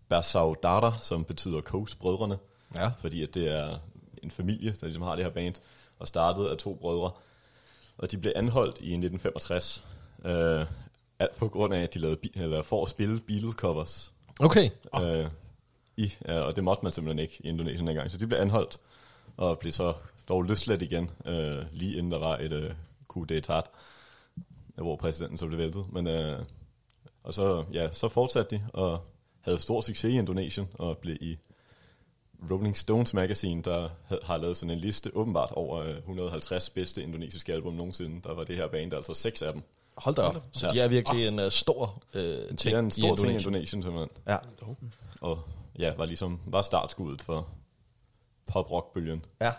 [0.10, 2.38] Bersaudara, som betyder Kos brødrene.
[2.76, 2.92] Ja.
[2.98, 3.80] Fordi at det er
[4.24, 5.56] en familie, der ligesom har det her band,
[6.00, 7.12] og startede af to brødre.
[7.98, 9.84] Og de blev anholdt i 1965,
[10.26, 10.66] øh,
[11.20, 14.14] alt på grund af, at de lavede bi- eller for at spille Beatles covers.
[14.40, 14.70] Okay.
[14.96, 15.28] Øh,
[15.98, 18.12] i, ja, og det måtte man simpelthen ikke i Indonesien dengang.
[18.12, 18.80] Så de blev anholdt,
[19.38, 19.94] og blev så
[20.30, 22.72] dog løsladt igen, øh, lige inden der var et øh,
[23.08, 23.70] coup d'etat,
[24.76, 25.86] hvor præsidenten så blev væltet.
[25.94, 26.40] Men, øh,
[27.24, 29.00] og så, ja, så fortsatte de, og
[29.42, 31.38] havde stor succes i Indonesien, og blev i
[32.52, 37.04] Rolling Stones Magazine, der havde- har lavet sådan en liste åbenbart over øh, 150 bedste
[37.04, 38.22] indonesiske album nogensinde.
[38.24, 39.62] Der var det her band, altså seks af dem.
[39.98, 40.44] Hold da op.
[40.52, 40.72] Så Ja.
[40.74, 43.36] de er virkelig en uh, stor uh, ting Det er en stor i ting i
[43.36, 43.84] Indonesien.
[43.84, 44.10] Simpelthen.
[44.28, 44.38] Ja.
[45.22, 45.40] Og
[45.80, 47.48] ja, var ligesom var startskuddet for
[48.48, 49.26] pop-rock-bølgen.
[49.42, 49.52] ja.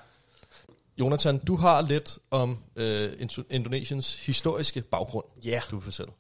[0.99, 5.61] Jonathan, du har lidt om øh, Indo- Indonesiens historiske baggrund, Ja.
[5.71, 6.13] du vil fortælle.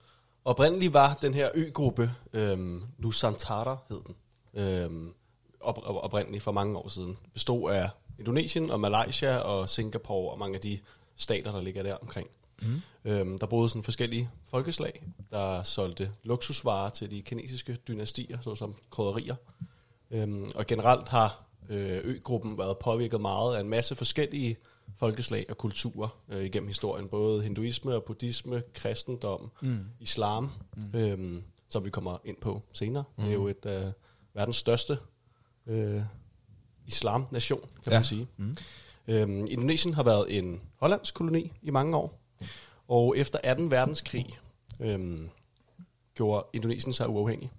[0.45, 4.15] Oprindeligt var den her øgruppe, øhm, Nusantara hed den,
[4.63, 5.13] øhm,
[5.61, 7.19] op, op, oprindeligt for mange år siden.
[7.33, 10.79] Bestod af Indonesien og Malaysia og Singapore og mange af de
[11.17, 12.29] stater, der ligger der omkring.
[12.63, 12.83] Mm.
[13.05, 19.35] Øhm, der boede sådan forskellige folkeslag, der solgte luksusvarer til de kinesiske dynastier, såsom krydderier.
[20.11, 24.57] Øhm, og generelt har øh, øgruppen været påvirket meget af en masse forskellige
[24.97, 27.09] folkeslag og kulturer øh, igennem historien.
[27.09, 29.87] Både hinduisme og buddhisme, kristendom, mm.
[30.01, 30.99] islam, mm.
[30.99, 33.05] Øhm, som vi kommer ind på senere.
[33.17, 33.25] Mm.
[33.25, 33.87] Det er jo et øh,
[34.35, 34.99] verdens største
[35.67, 36.03] øh,
[36.87, 37.97] islamnation, kan Ja.
[37.99, 38.27] man sige.
[38.37, 38.57] Mm.
[39.09, 42.19] Øhm, Indonesien har været en hollandsk koloni i mange år.
[42.89, 43.63] Og efter 2.
[43.63, 44.27] verdenskrig
[44.81, 45.29] øhm,
[46.15, 47.51] gjorde Indonesien sig uafhængig.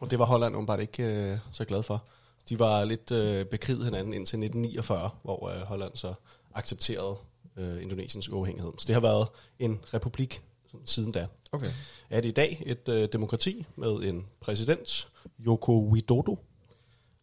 [0.00, 2.04] Og det var Holland åbenbart ikke øh, så glad for.
[2.48, 6.14] De var lidt øh, bekriget hinanden indtil 1949, hvor øh, Holland så
[6.54, 7.16] accepterede
[7.56, 8.72] øh, Indonesiens uafhængighed.
[8.78, 10.42] Så det har været en republik
[10.84, 11.26] siden da.
[11.52, 11.70] Okay.
[12.10, 16.38] Er det i dag et øh, demokrati med en præsident, Joko Widodo.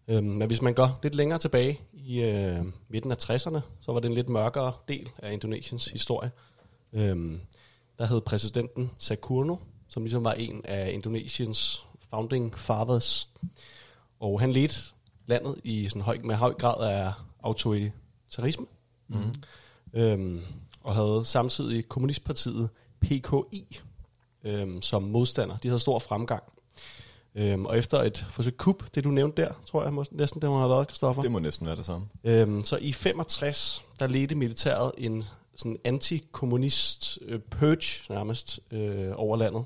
[0.08, 4.00] Øhm, men hvis man går lidt længere tilbage i øh, midten af 60'erne, så var
[4.00, 6.32] det en lidt mørkere del af Indonesiens historie.
[6.94, 7.42] Øhm,
[8.00, 9.56] der hed præsidenten Sakurno,
[9.88, 13.30] som ligesom var en af Indonesiens founding fathers.
[14.20, 14.76] Og han ledte
[15.26, 18.66] landet i sådan høj, med høj grad af autoritarisme.
[19.08, 19.34] Mm.
[19.94, 20.42] Øhm,
[20.84, 23.80] og havde samtidig kommunistpartiet PKI
[24.44, 25.58] øhm, som modstander.
[25.58, 26.44] De havde stor fremgang.
[27.38, 30.50] Øhm, og efter et forsøg kup, det du nævnte der, tror jeg må, næsten det
[30.50, 31.22] må have været, Kristoffer.
[31.22, 32.08] Det må næsten være det samme.
[32.24, 35.24] Øhm, så i 65, der ledte militæret en
[35.56, 39.66] sådan antikommunist øh, purge nærmest øh, over landet,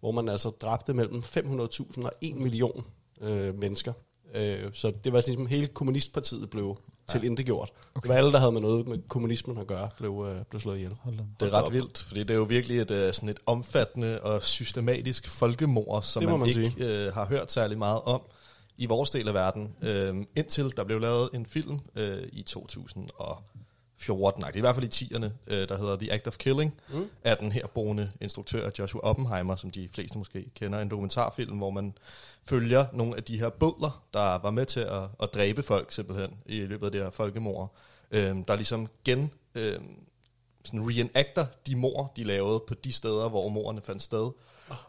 [0.00, 2.84] hvor man altså dræbte mellem 500.000 og 1 million
[3.20, 3.92] øh, mennesker.
[4.34, 7.18] Øh, så det var ligesom hele kommunistpartiet blev ja.
[7.18, 7.70] tilindegjort.
[7.94, 8.02] Okay.
[8.02, 10.76] Det var alle, der havde med noget med kommunismen at gøre, blev, øh, blev slået
[10.76, 10.96] ihjel.
[11.40, 14.42] Det er ret vildt, fordi det er jo virkelig et, øh, sådan et omfattende og
[14.42, 18.22] systematisk folkemord, som man, man ikke øh, har hørt særlig meget om
[18.76, 22.44] i vores del af verden, øh, indtil der blev lavet en film øh, i
[24.00, 27.10] 2014, i hvert fald i 10'erne, øh, der hedder The Act of Killing, mm.
[27.24, 31.70] af den her boende instruktør Joshua Oppenheimer, som de fleste måske kender, en dokumentarfilm, hvor
[31.70, 31.94] man
[32.44, 36.38] følger nogle af de her bødler, der var med til at, at dræbe folk simpelthen
[36.46, 37.74] i løbet af det her folkemord,
[38.10, 39.32] øh, der ligesom gen...
[39.54, 39.80] Øh,
[40.64, 44.30] sådan reenacter de mor, de lavede på de steder, hvor morerne fandt sted,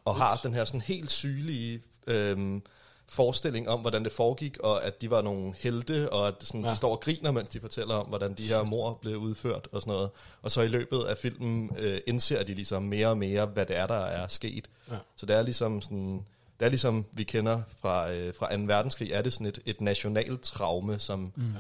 [0.06, 2.64] og har den her sådan helt sygelige øhm,
[3.12, 6.72] forestilling om, hvordan det foregik, og at de var nogle helte, og at sådan, ja.
[6.72, 9.82] De står og griner, mens de fortæller om, hvordan de her mor blev udført og
[9.82, 10.10] sådan noget.
[10.42, 13.78] Og så i løbet af filmen øh, indser de ligesom mere og mere, hvad det
[13.78, 14.70] er, der er sket.
[14.92, 14.96] Ja.
[15.16, 16.26] Så det er ligesom sådan...
[16.60, 18.64] Det er ligesom vi kender fra, øh, fra 2.
[18.64, 21.54] verdenskrig, er det sådan et, et nationalt traume, som, mm.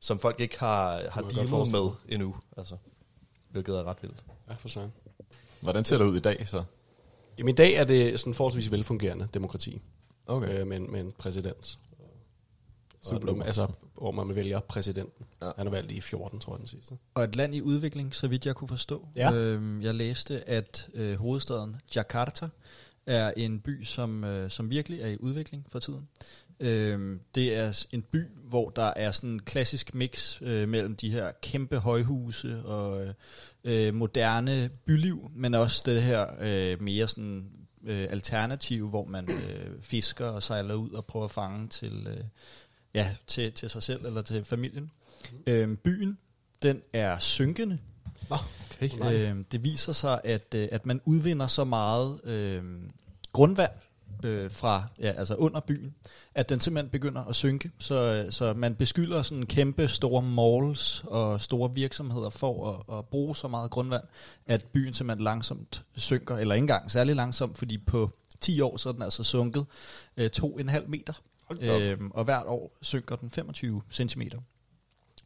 [0.00, 2.36] som folk ikke har, har dealet med endnu.
[2.56, 2.76] Altså,
[3.50, 4.24] hvilket er ret vildt.
[4.48, 4.92] Ja, for søren.
[5.60, 6.62] Hvordan ser det ud i dag så?
[7.38, 9.82] Jamen i dag er det sådan forholdsvis velfungerende demokrati.
[10.28, 10.60] Okay.
[10.60, 11.78] øh, med, en, med en præsident.
[13.02, 13.32] Super.
[13.32, 15.26] Og, altså, hvor man vælger præsidenten.
[15.42, 15.50] Ja.
[15.56, 16.94] Han er valgt i 14, tror jeg, den sidste.
[17.14, 19.08] Og et land i udvikling, så vidt jeg kunne forstå.
[19.16, 19.32] Ja.
[19.32, 22.48] Øhm, jeg læste, at øh, hovedstaden Jakarta
[23.06, 26.08] er en by, som, øh, som virkelig er i udvikling for tiden.
[26.60, 31.10] Øhm, det er en by, hvor der er sådan en klassisk mix øh, mellem de
[31.10, 33.14] her kæmpe højhuse og øh,
[33.64, 37.50] øh, moderne byliv, men også det her øh, mere sådan
[37.84, 42.24] øh, alternativ, hvor man øh, fisker og sejler ud og prøver at fange til, øh,
[42.94, 44.90] ja, til, til sig selv eller til familien.
[45.46, 46.18] Øhm, byen,
[46.62, 47.78] den er synkende.
[48.30, 49.12] Okay.
[49.12, 52.62] Øh, det viser sig, at, øh, at man udvinder så meget øh,
[53.32, 53.72] grundvand
[54.24, 55.94] øh, fra, ja, altså under byen,
[56.34, 57.70] at den simpelthen begynder at synke.
[57.78, 63.04] Så, øh, så man beskylder sådan kæmpe store malls og store virksomheder for at, at
[63.06, 64.04] bruge så meget grundvand,
[64.46, 68.88] at byen simpelthen langsomt synker, eller ikke engang særlig langsomt, fordi på 10 år så
[68.88, 69.66] er den altså sunket
[70.16, 71.12] øh, 2,5 meter.
[71.60, 74.22] Øhm, og hvert år synker den 25 cm.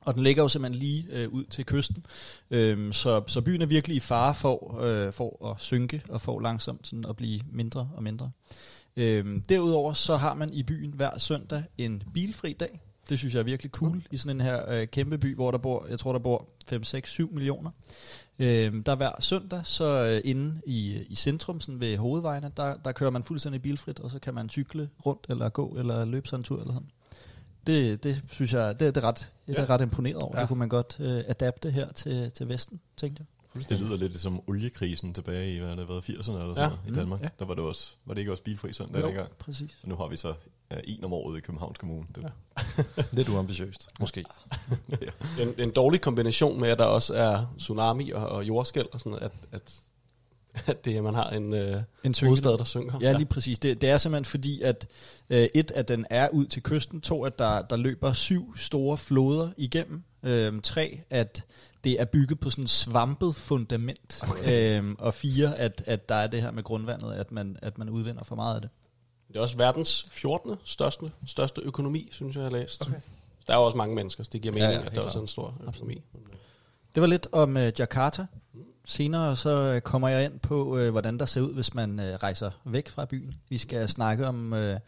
[0.01, 2.07] Og den ligger jo simpelthen lige øh, ud til kysten.
[2.51, 6.41] Øhm, så, så byen er virkelig i fare for, øh, for at synke og for
[6.41, 8.31] langsomt sådan at blive mindre og mindre.
[8.97, 12.81] Øhm, derudover så har man i byen hver søndag en bilfri dag.
[13.09, 15.59] Det synes jeg er virkelig cool i sådan en her øh, kæmpe by, hvor der
[15.59, 17.71] bor, jeg tror der bor 5, 6, 7 millioner.
[18.39, 22.75] Øhm, der er hver søndag, så øh, inde i, i centrum, sådan ved hovedvejene, der,
[22.85, 26.29] der kører man fuldstændig bilfrit, og så kan man cykle rundt, eller gå, eller løbe
[26.29, 26.89] sig en tur, eller sådan.
[27.67, 29.75] Det, det synes jeg, det, det er ret, det er Ja.
[29.75, 30.33] ret imponeret over.
[30.37, 30.41] Ja.
[30.41, 33.27] Det kunne man godt øh, adapte her til, til Vesten, tænkte jeg.
[33.69, 36.69] Det lyder lidt som oliekrisen tilbage i, hvad det været, 80'erne eller sådan Ja.
[36.69, 37.21] noget, i Mm, Danmark.
[37.23, 37.29] ja.
[37.39, 39.31] Der var det også, var det ikke også bilfri søndag Jo, dengang?
[39.39, 39.79] præcis.
[39.83, 40.35] Og nu har vi så
[40.71, 42.07] ja, en om året i Københavns Kommune.
[42.15, 42.83] Det, Ja.
[43.13, 44.25] Lidt uambitiøst, måske.
[45.41, 49.11] En, en dårlig kombination med, at der også er tsunami og, og jordskæld og sådan
[49.11, 49.75] noget, at, at,
[50.67, 52.99] at det, man har en, øh, En hovedstad, der synker.
[53.01, 53.59] Ja, lige præcis.
[53.59, 54.87] Det, det er simpelthen fordi, at
[55.31, 58.97] øh, et, at den er ud til kysten, to, at der, der løber syv store
[58.97, 61.45] floder igennem, øh, tre, at
[61.85, 64.83] det er bygget på sådan et svampet fundament, okay.
[64.83, 67.89] øh, og fire, at, at der er det her med grundvandet, at man, at man
[67.91, 68.71] udvinder for meget af det.
[69.29, 70.57] Det er også verdens 14.
[70.65, 72.83] største, største økonomi, synes jeg, jeg har læst.
[72.83, 73.01] Okay.
[73.47, 75.19] Der er jo også mange mennesker, så det giver mening, Ja, ja, at der også
[75.19, 76.03] er en stor økonomi.
[76.95, 78.27] Det var lidt om øh, Jakarta.
[78.85, 82.07] Senere så øh, kommer jeg ind på, øh, hvordan der ser ud, hvis man øh,
[82.07, 83.35] rejser væk fra byen.
[83.49, 84.81] Vi skal snakke om, øh,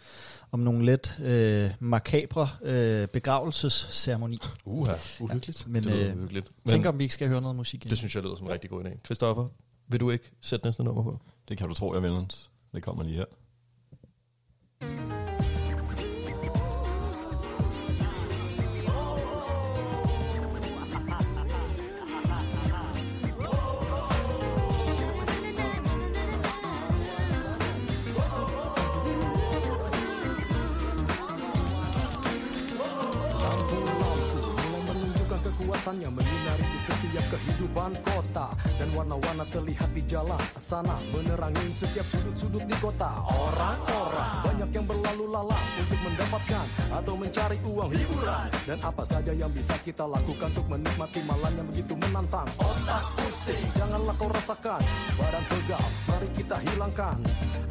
[0.52, 4.38] om nogle lidt øh, makabre øh, begravelsesceremoni.
[4.64, 5.66] Uha, Uhyggeligt.
[5.68, 6.46] Men det lyder øh, hyggeligt.
[6.66, 7.90] tænker, Men om vi ikke skal høre noget musik.
[7.90, 9.04] det synes jeg lyder som en rigtig god idé.
[9.04, 9.48] Christoffer,
[9.88, 11.20] Vil du ikke sætte næste nummer på?
[11.48, 12.12] Det kan du tro, jeg vil.
[12.74, 13.24] Det kommer lige her.
[14.85, 15.23] mulai
[35.94, 38.46] kekuatannya menyinari di setiap kehidupan kota.
[38.78, 43.22] Dan warna-warna terlihat di jalan sana menerangi setiap sudut-sudut di kota.
[43.30, 48.46] Orang-orang banyak yang berlalu lalang untuk mendapatkan atau mencari uang hiburan.
[48.66, 52.48] Dan apa saja yang bisa kita lakukan untuk menikmati malam yang begitu menantang?
[52.59, 54.80] Otak pusing janganlah kau rasakan
[55.14, 57.16] badan pegal mari kita hilangkan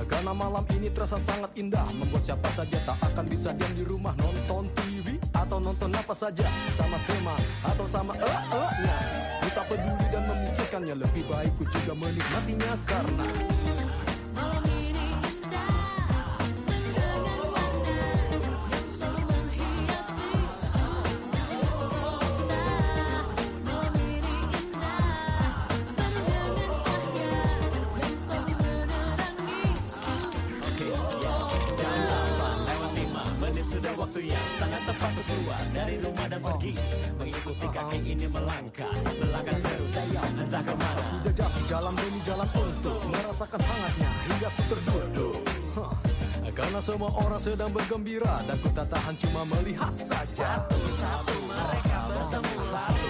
[0.05, 1.83] karena malam ini terasa sangat indah.
[1.95, 4.13] Membuat siapa saja tak akan bisa diam di rumah.
[4.19, 6.45] Nonton TV atau nonton apa saja.
[6.71, 8.97] Sama teman atau sama eh eh nya
[9.43, 10.95] kita peduli dan memikirkannya.
[10.99, 13.27] Lebih baik ku juga menikmatinya karena
[35.11, 36.73] untuk keluar dari rumah dan pergi.
[37.19, 38.93] Mengikuti kaki ini melangkah.
[39.03, 41.05] Melangkah terus entah ke mana.
[41.23, 45.35] Jajak jalan demi jalan untuk merasakan hangatnya hingga ku terduduk
[45.73, 45.91] Hah,
[46.53, 50.61] karena semua orang sedang bergembira dan ku tak tahan cuma melihat saja.
[50.99, 53.09] Satu mereka bertemu lalu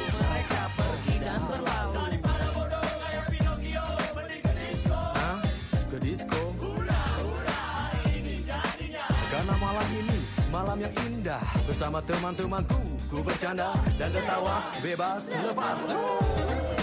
[10.74, 11.38] malam yang indah
[11.70, 15.80] bersama teman-temanku ku bercanda dan tertawa bebas lepas.
[15.86, 16.83] Malam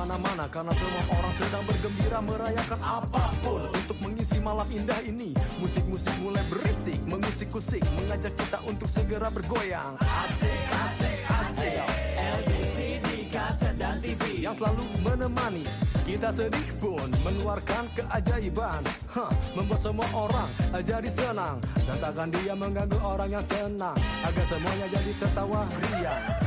[0.00, 5.36] mana-mana karena semua orang sedang bergembira merayakan apa pun untuk mengisi malam indah ini.
[5.60, 10.00] Musik-musik mulai berisik, mengusik-usik, mengajak kita untuk segera bergoyang.
[10.00, 11.74] Asik, asik, asik.
[12.16, 15.64] LCD, kaset dan TV Yang selalu menemani
[16.00, 18.82] kita sedih pun mengeluarkan keajaiban
[19.14, 20.50] Hah, Membuat semua orang
[20.82, 23.94] jadi senang Dan takkan dia mengganggu orang yang tenang
[24.26, 26.39] Agar semuanya jadi tertawa riang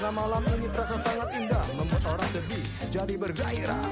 [0.00, 3.84] Karena malam ini terasa sangat indah Membuat orang sedih jadi bergairah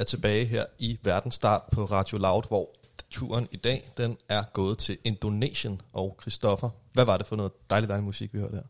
[0.00, 2.70] er tilbage her i verdensstart på Radio Loud, hvor
[3.10, 6.70] turen i dag, den er gået til Indonesien og Christoffer.
[6.92, 8.62] Hvad var det for noget dejlig, dejlig musik, vi hørte her?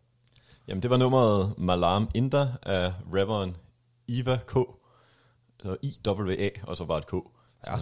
[0.68, 3.56] Jamen, det var nummeret Malam Inda af rapperen
[4.08, 4.56] Iva K.
[5.82, 7.12] I-W-A, og så bare et K.
[7.66, 7.76] Ja.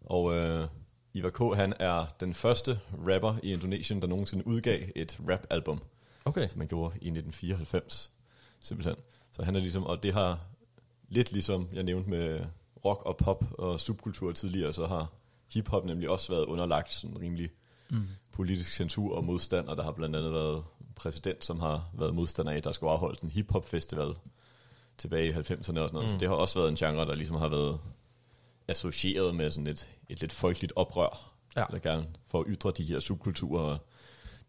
[0.00, 0.68] Og øh,
[1.14, 5.80] Iva K, han er den første rapper i Indonesien, der nogensinde udgav et rap-album,
[6.24, 6.48] Okay.
[6.48, 8.10] som man gjorde i 1994.
[8.60, 8.96] Simpelthen.
[9.32, 10.40] Så han er ligesom, og det har
[11.08, 12.40] lidt ligesom jeg nævnte med
[12.84, 15.12] rock og pop og subkultur tidligere, så har
[15.54, 17.50] hiphop nemlig også været underlagt sådan rimelig
[17.90, 18.08] mm.
[18.32, 20.64] politisk censur og modstand, og der har blandt andet været
[20.96, 24.14] præsident, som har været modstander af, at der skulle afholdes en hiphop festival
[24.98, 26.02] tilbage i 90'erne og sådan noget.
[26.02, 26.08] Mm.
[26.08, 27.80] Så det har også været en genre, der ligesom har været
[28.68, 31.64] associeret med sådan et, et lidt folkeligt oprør, Ja.
[31.70, 33.78] der gerne for at ytre de her subkulturer og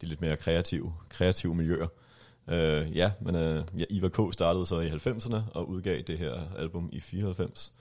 [0.02, 1.88] de lidt mere kreative, kreative miljøer.
[2.48, 4.20] Uh, ja, men uh, ja, Iva K.
[4.32, 7.74] startede så i 90'erne og udgav det her album i 94.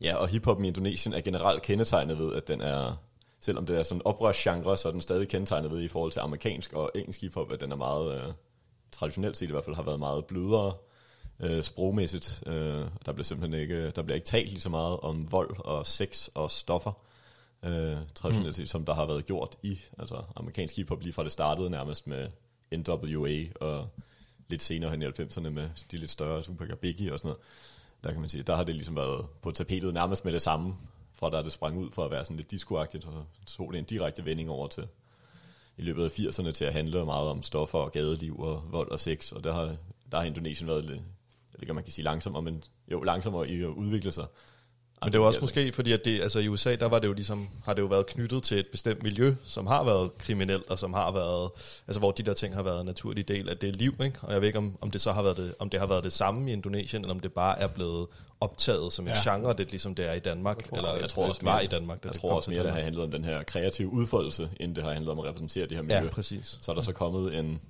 [0.00, 2.96] Ja, og hiphoppen i Indonesien er generelt kendetegnet ved, at den er
[3.40, 6.20] selvom det er sådan en oprørsgenre, så er den stadig kendetegnet ved i forhold til
[6.20, 8.32] amerikansk og engelsk hiphop, at den er meget, øh,
[8.92, 10.72] traditionelt set i hvert fald, har været meget blødere
[11.40, 12.42] øh, sprogmæssigt.
[12.46, 15.86] Øh, der bliver simpelthen ikke, der bliver ikke talt lige så meget om vold og
[15.86, 16.92] sex og stoffer,
[17.64, 21.32] øh, traditionelt set, som der har været gjort i altså amerikansk hiphop, lige fra det
[21.32, 22.28] startede nærmest med
[22.76, 23.88] NWA og
[24.48, 27.42] lidt senere hen i 90'erne med de lidt større Biggie og sådan noget.
[28.04, 30.74] Der kan man sige, der har det ligesom været på tapetet nærmest med det samme,
[31.12, 33.12] fra da det sprang ud for at være sådan lidt discoagtigt, og
[33.46, 34.88] så tog det en direkte vending over til
[35.76, 39.00] i løbet af 80'erne til at handle meget om stoffer og gadeliv og vold og
[39.00, 39.76] sex, og der har,
[40.12, 41.02] der har Indonesien været lidt, jeg
[41.52, 44.26] ved ikke, om man kan sige langsommere, men jo langsommere i at udvikle sig.
[45.04, 47.12] Men det var også måske, fordi at det, altså i USA, der var det jo
[47.12, 50.78] ligesom, har det jo været knyttet til et bestemt miljø, som har været kriminelt, og
[50.78, 51.50] som har været,
[51.86, 54.18] altså hvor de der ting har været en naturlig del af det liv, ikke?
[54.22, 56.04] Og jeg ved ikke, om, om det så har været det, om det har været
[56.04, 58.06] det samme i Indonesien, eller om det bare er blevet
[58.40, 59.32] optaget som en Ja.
[59.32, 62.02] genre, det ligesom det er i Danmark, eller jeg tror også var i Danmark.
[62.02, 64.84] da Jeg tror også mere, det har handlet om den her kreative udfoldelse, end det
[64.84, 65.96] har handlet om at repræsentere det her miljø.
[65.96, 66.58] Ja, præcis.
[66.60, 67.60] Så er der så kommet en,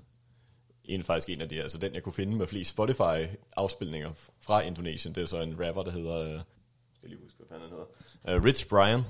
[0.84, 4.10] en faktisk en af de, altså den jeg kunne finde med flest Spotify-afspilninger
[4.40, 6.40] fra Indonesien, det er så en rapper, der hedder,
[7.12, 9.02] øh, skal lige huske, hvad han hedder, uh, Rich Brian.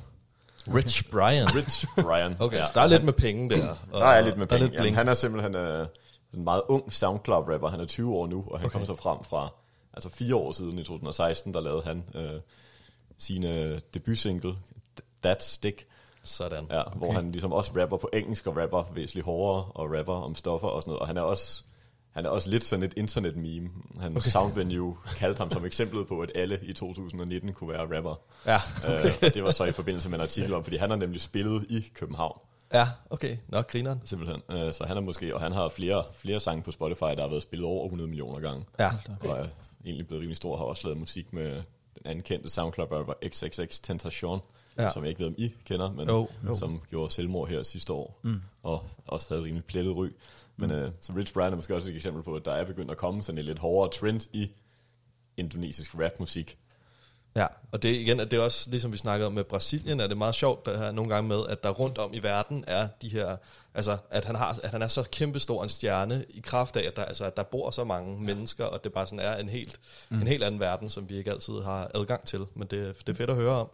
[0.74, 1.46] Rich Brian.
[1.56, 2.36] Rich Brian.
[2.44, 3.68] Okay, ja, så der er lidt med penge der.
[3.92, 4.64] Og Der er lidt med penge.
[4.64, 5.86] lidt Jamen, han er simpelthen øh,
[6.34, 7.68] en meget ung SoundCloud-rapper.
[7.68, 8.78] Han er 20 år nu, og han okay.
[8.78, 9.48] kom så frem fra,
[9.92, 12.40] altså fire år siden i 2016, der lavede han øh,
[13.18, 14.56] sine debutsingle,
[15.22, 15.86] That Stick,
[16.22, 16.66] Sådan.
[16.70, 16.98] ja, okay.
[16.98, 20.68] hvor han ligesom også rapper på engelsk, og rapper væsentligt hårdere, og rapper om stoffer
[20.68, 21.00] og sådan noget.
[21.00, 21.64] Og han er også,
[22.18, 23.68] han er også lidt sådan et internet-meme.
[24.00, 24.28] Han okay.
[24.28, 28.20] Soundvenue kaldte ham som eksemplet på, at alle i 2019 kunne være rapper.
[28.46, 29.12] Ja, Okay.
[29.24, 31.66] Øh, det var så i forbindelse med en artikel om, fordi han har nemlig spillet
[31.68, 32.38] i København.
[32.72, 33.36] ja, okay.
[33.48, 34.00] Nok grineren.
[34.04, 34.42] Simpelthen.
[34.50, 37.28] Øh, så han er måske, og han har flere, flere sange på Spotify, der har
[37.28, 38.64] været spillet over 100 millioner gange.
[38.78, 39.28] Ja, Okay.
[39.28, 39.46] Og er
[39.84, 41.50] egentlig blevet rimelig stor, og har også lavet musik med
[41.94, 44.40] den anden kendte SoundCloud-rapper XXX Tentation,
[44.78, 44.90] Ja.
[44.90, 46.54] som jeg ikke ved, om I kender, men Jo, jo.
[46.54, 48.40] som gjorde selvmord her sidste år, mm.
[48.62, 50.08] og også havde rimelig plettet ry.
[50.58, 52.90] Men øh, så Rich Brian er måske også et eksempel på, at der er begyndt
[52.90, 54.50] at komme sådan en lidt hårdere trend i
[55.36, 56.58] indonesisk rapmusik.
[57.36, 60.06] Ja, og det igen, at det er også, ligesom vi snakkede om med Brasilien, er
[60.06, 62.88] det meget sjovt der her nogle gange med, at der rundt om i verden er
[63.02, 63.36] de her,
[63.74, 66.96] altså at han, har, at han er så kæmpestor en stjerne i kraft af, at
[66.96, 68.20] der, altså, at der bor så mange ja.
[68.20, 70.20] mennesker, og det bare sådan er en helt, mm.
[70.20, 72.46] en helt anden verden, som vi ikke altid har adgang til.
[72.54, 73.68] Men det, det er fedt at høre om.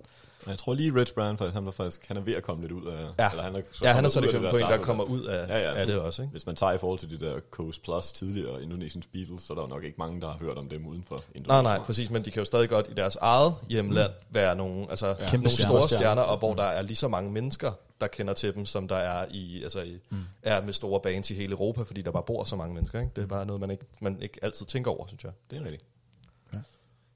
[0.47, 2.73] Jeg tror lige, Rich Brian, faktisk, han, er faktisk, han er ved at komme lidt
[2.73, 3.07] ud af...
[3.19, 5.05] Ja, eller han er, ja han er så af et eksempel på en, der kommer
[5.05, 5.75] ud af, ja, ja.
[5.75, 6.23] af det også.
[6.23, 6.31] Ikke?
[6.31, 9.55] Hvis man tager i forhold til de der Coast Plus tidligere Indonesiens Beatles, så er
[9.55, 11.65] der jo nok ikke mange, der har hørt om dem uden for Indonesien.
[11.65, 14.87] Nej, nej, præcis, men de kan jo stadig godt i deres eget hjemland være nogle,
[14.91, 15.15] altså, ja.
[15.15, 15.79] Kæmpe nogle stjerner.
[15.79, 18.89] store stjerner, og hvor der er lige så mange mennesker, der kender til dem, som
[18.89, 20.19] der er i, altså i, mm.
[20.43, 23.01] er med store bands i hele Europa, fordi der bare bor så mange mennesker.
[23.01, 23.13] Ikke?
[23.17, 25.33] Det er bare noget, man ikke, man ikke altid tænker over, synes jeg.
[25.51, 25.85] Det er rigtigt.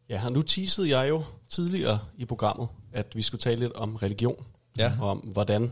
[0.08, 4.46] Ja, nu teasede jeg jo tidligere i programmet, at vi skulle tale lidt om religion.
[4.78, 4.92] Ja.
[5.00, 5.70] Og om hvordan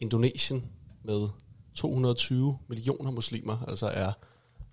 [0.00, 0.64] Indonesien
[1.02, 1.28] med
[1.74, 4.12] 220 millioner muslimer, altså er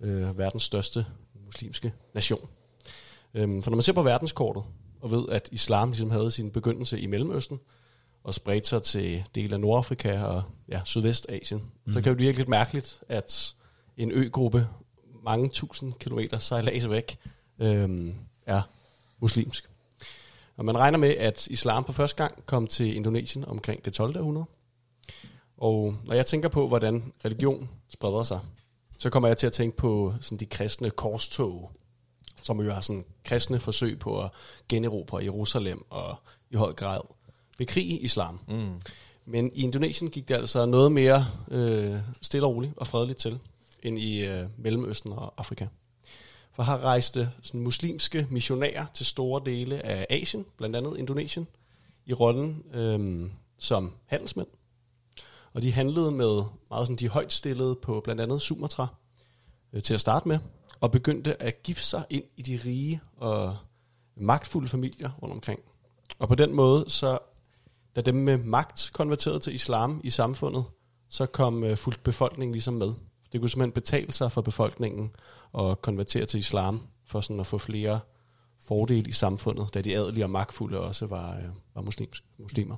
[0.01, 1.05] øh, verdens største
[1.45, 2.49] muslimske nation.
[3.33, 4.63] Øhm, for når man ser på verdenskortet,
[5.01, 7.59] og ved, at islam ligesom havde sin begyndelse i Mellemøsten,
[8.23, 11.91] og spredte sig til dele af Nordafrika og ja, Sydvestasien, mm.
[11.91, 13.55] så kan det virke lidt mærkeligt, at
[13.97, 14.67] en øgruppe
[15.23, 17.17] mange tusind kilometer sejlads væk
[17.59, 18.61] øhm, er
[19.19, 19.69] muslimsk.
[20.57, 24.17] Og man regner med, at islam på første gang kom til Indonesien omkring det 12.
[24.17, 24.45] århundrede.
[25.57, 28.39] Og når jeg tænker på, hvordan religion spreder sig,
[28.97, 31.71] så kommer jeg til at tænke på sådan de kristne korstog,
[32.43, 34.29] som jo er sådan kristne forsøg på at
[34.69, 36.15] generobre Jerusalem og
[36.49, 37.01] i høj grad
[37.57, 38.39] bekrige islam.
[38.47, 38.81] Mm.
[39.25, 43.39] Men i Indonesien gik det altså noget mere øh, stille og roligt og fredeligt til,
[43.83, 45.67] end i øh, Mellemøsten og Afrika.
[46.57, 51.47] For her rejste sådan muslimske missionærer til store dele af Asien, blandt andet Indonesien,
[52.05, 54.47] i rollen øh, som handelsmænd.
[55.53, 58.87] Og de handlede med meget sådan de højt stillede på blandt andet Sumatra
[59.73, 60.39] øh, til at starte med,
[60.79, 63.57] og begyndte at gifte sig ind i de rige og
[64.15, 65.59] magtfulde familier rundt omkring.
[66.19, 67.19] Og på den måde, så
[67.95, 70.63] da dem med magt konverterede til islam i samfundet,
[71.09, 72.93] så kom øh, fuldt befolkningen ligesom med.
[73.31, 75.11] Det kunne simpelthen betale sig for befolkningen
[75.59, 77.99] at konvertere til islam, for sådan at få flere
[78.59, 81.43] fordele i samfundet, da de adelige og magtfulde også var, øh,
[81.75, 82.75] var muslims, muslimer.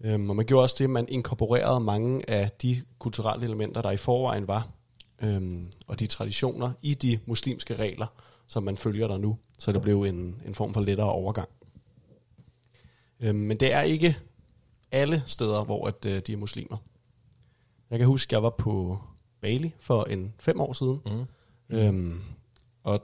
[0.00, 3.90] Øhm, og man gjorde også det, at man inkorporerede mange af de kulturelle elementer, der
[3.90, 4.68] i forvejen var,
[5.22, 8.06] øhm, og de traditioner i de muslimske regler,
[8.46, 9.38] som man følger der nu.
[9.58, 11.48] Så det blev en, en form for lettere overgang.
[13.20, 14.16] Øhm, men det er ikke
[14.92, 16.76] alle steder, hvor at, øh, de er muslimer.
[17.90, 18.98] Jeg kan huske, jeg var på
[19.40, 21.76] Bali for en fem år siden, mm.
[21.76, 22.20] øhm,
[22.84, 23.00] og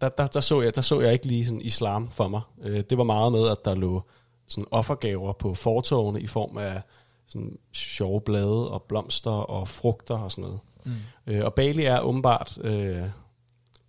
[0.00, 2.40] der, der, der, så jeg, der så jeg ikke lige sådan islam for mig.
[2.62, 4.02] Øh, det var meget med, at der lå
[4.46, 6.82] sådan offergaver på fortovene i form af
[7.26, 10.60] sådan sjove blade og blomster og frugter og sådan noget.
[10.86, 10.92] Mm.
[11.26, 13.02] Øh, og Bali er åbenbart øh,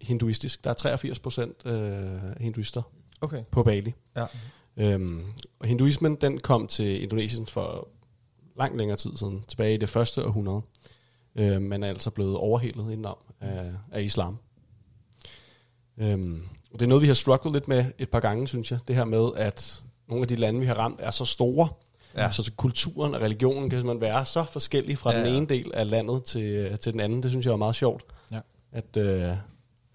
[0.01, 0.63] hinduistisk.
[0.63, 2.81] Der er 83 procent øh, hinduister
[3.21, 3.43] Okay.
[3.51, 3.93] på Bali.
[4.15, 4.25] Ja.
[4.77, 5.25] Øhm,
[5.59, 7.87] og hinduismen, den kom til Indonesien for
[8.57, 10.61] langt længere tid siden, tilbage i det første århundrede.
[11.35, 14.37] Øh, men er altså blevet overhældet indenom af, af islam.
[15.97, 16.43] Øhm,
[16.73, 18.79] og det er noget, vi har strugglet lidt med et par gange, synes jeg.
[18.87, 21.69] Det her med, at nogle af de lande, vi har ramt, er så store.
[22.17, 22.31] Ja.
[22.31, 25.71] Så, kulturen og religionen kan simpelthen være så forskellig fra Ja, ja, den ene del
[25.73, 27.23] af landet til, til den anden.
[27.23, 28.03] Det synes jeg er meget sjovt.
[28.31, 28.39] Ja.
[28.71, 29.35] At, øh,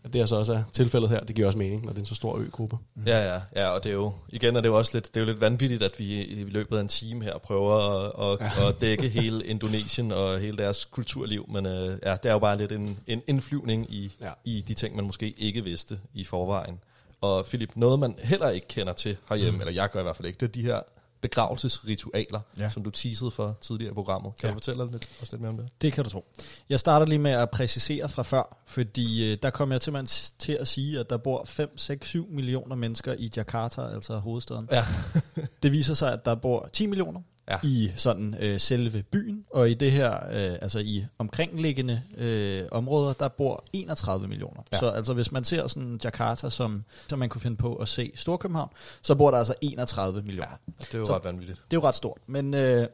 [0.07, 1.21] at det er så også er tilfældet her.
[1.21, 2.77] Det giver også mening, når det er en så stor øgruppe.
[3.07, 5.21] Ja, ja, ja, og det er jo, igen er det jo også lidt, det er
[5.21, 8.69] jo lidt vanvittigt, at vi i løbet af en time her prøver at, at, ja.
[8.69, 12.57] at dække hele Indonesien og hele deres kulturliv, men øh, ja, det er jo bare
[12.57, 14.13] lidt en, en indflyvning i.
[14.21, 14.31] Ja.
[14.45, 16.81] i de ting, man måske ikke vidste i forvejen.
[17.21, 19.61] Og Philip, noget man heller ikke kender til herhjemme, mm.
[19.61, 20.81] eller jeg gør i hvert fald ikke, det er de her
[21.21, 22.69] begravelsesritualer, ja.
[22.69, 24.33] Som du teasede for tidligere i programmet.
[24.41, 24.51] Kan ja.
[24.51, 25.69] Du fortælle lidt, også lidt mere om det?
[25.83, 26.25] Det kan du tro.
[26.69, 30.53] Jeg starter lige med at præcisere fra før, fordi øh, der kom jeg simpelthen til
[30.53, 34.69] at sige, at der bor 5, 6, 7 millioner mennesker i Jakarta, altså hovedstaden.
[34.71, 34.85] Ja.
[35.63, 37.59] Det viser sig, at der bor 10 millioner Ja.
[37.63, 43.13] i sådan øh, selve byen, og i det her, øh, altså i omkringliggende øh, områder,
[43.13, 44.63] der bor 31 millioner.
[44.73, 44.79] Ja.
[44.79, 48.13] Så altså hvis man ser sådan Jakarta, som, som man kunne finde på at se
[48.15, 48.71] Storkøbenhavn,
[49.03, 50.51] så bor der altså 31 millioner.
[50.51, 50.73] Ja.
[50.85, 51.59] Det er jo Så- ret vanvittigt.
[51.71, 52.19] Det er jo ret stort.
[52.27, 52.87] Men øh,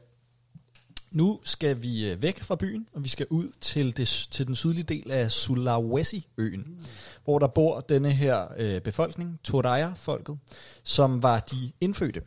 [1.13, 4.55] nu skal vi øh, væk fra byen, og vi skal ud til, det, til den
[4.55, 6.85] sydlige del af Sulawesi-øen, mm.
[7.25, 10.39] hvor der bor denne her øh, befolkning, Toraya-folket,
[10.85, 12.23] som var de indfødte.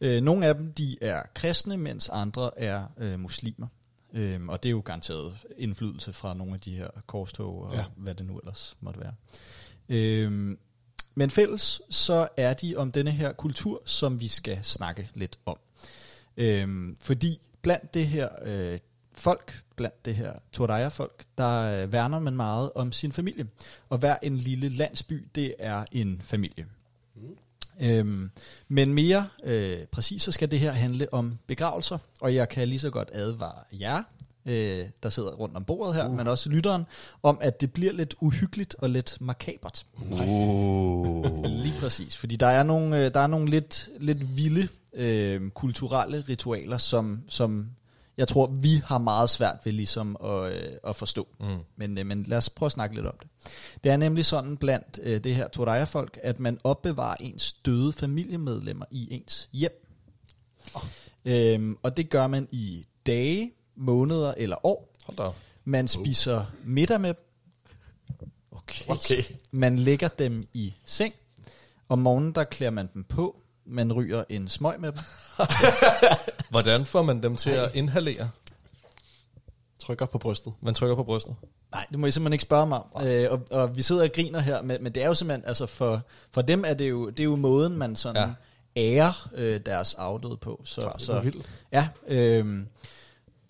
[0.00, 3.66] Øh, nogle af dem de er kristne, mens andre er øh, muslimer.
[4.12, 7.84] Øhm, og det er jo garanteret indflydelse fra nogle af de her korstog og ja.
[7.96, 9.14] Hvad det nu ellers måtte være.
[9.88, 10.58] Øhm,
[11.14, 15.58] men fælles så er de om denne her kultur, som vi skal snakke lidt om.
[16.36, 18.78] Øhm, fordi blandt det her øh,
[19.12, 23.46] folk, blandt det her Toraya-folk, der øh, værner man meget om sin familie.
[23.88, 26.66] Og hver en lille landsby, det er en familie.
[27.82, 28.30] Øhm,
[28.68, 32.78] men mere øh, præcis, så skal det her handle om begravelser, og jeg kan lige
[32.78, 34.02] så godt advare jer,
[34.46, 36.16] øh, der sidder rundt om bordet her, uh.
[36.16, 36.84] men også lytteren,
[37.22, 39.86] om at det bliver lidt uhyggeligt og lidt makabert.
[40.00, 41.44] Uh.
[41.44, 46.24] Lige præcis, fordi der er nogle, øh, der er nogle lidt, lidt vilde øh, kulturelle
[46.28, 47.66] ritualer, som, som
[48.20, 51.28] jeg tror, vi har meget svært ved ligesom at, øh, at forstå.
[51.40, 51.58] Mm.
[51.76, 53.28] Men, øh, men lad os prøve at snakke lidt om det.
[53.84, 58.84] Det er nemlig sådan blandt øh, det her Toraya-folk, at man opbevarer ens døde familiemedlemmer
[58.90, 59.86] i ens hjem.
[60.74, 60.82] Oh.
[61.24, 64.92] Øhm, og det gør man i dage, måneder eller år.
[65.04, 65.30] Hold da.
[65.64, 67.14] Man spiser middag med
[68.20, 68.30] dem.
[68.50, 68.84] Okay.
[68.88, 69.22] Okay.
[69.50, 71.14] Man lægger dem i seng.
[71.88, 73.39] Om morgenen, der klæder man dem på.
[73.70, 74.98] Man ryger en smøg med dem.
[76.50, 78.30] Hvordan får man dem til at inhalere?
[79.78, 80.52] Trykker på brystet.
[80.60, 81.34] Man trykker på brystet.
[81.72, 83.06] Nej, det må I simpelthen ikke spørge mig om.
[83.06, 85.66] Øh, og, og vi sidder og griner her, men, men det er jo simpelthen, altså
[85.66, 86.02] for,
[86.32, 88.34] for dem er det jo, det er jo måden, man sådan
[88.76, 88.80] ja.
[88.80, 90.62] ærer øh, deres afdøde på.
[90.64, 91.50] Så, Klart, det så er vildt.
[91.72, 92.64] Ja, øh,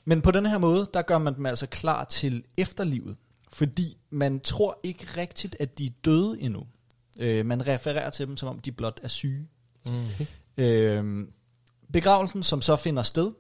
[0.05, 3.17] men på den her måde, der gør man dem altså klar til efterlivet.
[3.53, 6.67] Fordi man tror ikke rigtigt, at de er døde endnu.
[7.21, 9.49] Øh, man refererer til dem, som om de blot er syge.
[9.87, 10.27] Mm.
[10.57, 11.27] Øh,
[11.93, 13.33] begravelsen, som så finder sted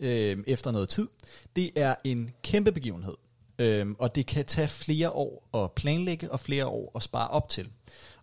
[0.00, 1.08] øh, efter noget tid,
[1.56, 3.14] det er en kæmpe begivenhed.
[3.58, 7.48] Øh, og det kan tage flere år at planlægge, og flere år at spare op
[7.48, 7.68] til.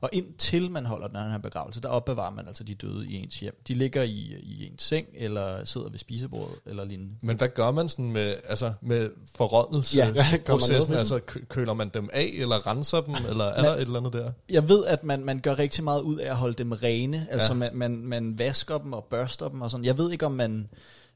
[0.01, 3.39] Og indtil man holder den her begravelse, der opbevarer man altså de døde i ens
[3.39, 3.61] hjem.
[3.67, 7.13] De ligger i, i ens seng, eller sidder ved spisebordet, eller lignende.
[7.21, 10.11] Men hvad gør man sådan med, altså med forrådnelse Ja,
[10.89, 13.97] man Altså kø- køler man dem af, eller renser dem, eller er der et eller
[13.99, 14.31] andet der?
[14.49, 17.27] Jeg ved, at man, man gør rigtig meget ud af at holde dem rene.
[17.29, 17.57] Altså Ja.
[17.59, 19.85] man, man, man vasker dem og børster dem og sådan.
[19.85, 20.69] Jeg ved ikke, om man,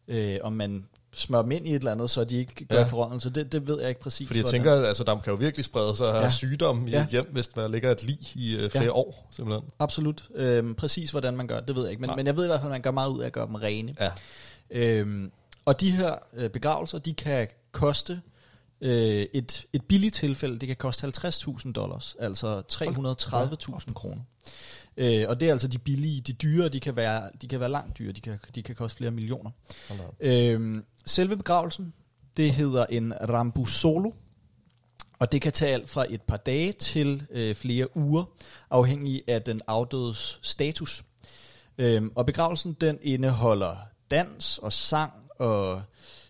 [0.07, 0.85] øh, om man
[1.15, 2.83] smører dem ind i et eller andet, så de ikke gør Ja.
[2.83, 3.29] forrådnelse.
[3.29, 4.27] Det, det ved jeg ikke præcis.
[4.27, 4.63] Fordi jeg hvordan.
[4.63, 6.21] tænker, altså der kan jo virkelig sprede sig ja.
[6.21, 6.29] Ja.
[6.29, 7.03] sygdom i Ja.
[7.03, 8.89] et hjem, hvis der ligger et lig i øh, flere Ja.
[8.91, 9.69] år, simpelthen.
[9.79, 10.23] Absolut.
[10.35, 12.01] Øhm, præcis hvordan man gør, det ved jeg ikke.
[12.01, 12.15] Men, Nej.
[12.15, 13.55] men jeg ved i hvert fald, at man gør meget ud af at gøre dem
[13.55, 13.95] rene.
[13.99, 14.11] Ja.
[14.71, 15.31] Øhm,
[15.65, 18.21] og de her øh, begravelser, de kan koste
[18.81, 24.21] øh, et, et billigt tilfælde, det kan koste 50.000 dollars, altså 330.000 kroner.
[24.97, 27.69] Øh, og det er altså de billige, de dyre, de kan være, de kan være
[27.69, 29.51] langt dyre, de kan, de kan koste flere millioner.
[30.19, 31.93] Øhm, selve begravelsen,
[32.37, 34.11] det hedder en rambusolo,
[35.19, 38.23] og det kan tage alt fra et par dage til øh, flere uger,
[38.69, 41.03] afhængig af den afdødes status.
[41.77, 43.75] Øhm, og begravelsen, den indeholder
[44.11, 45.81] dans og sang og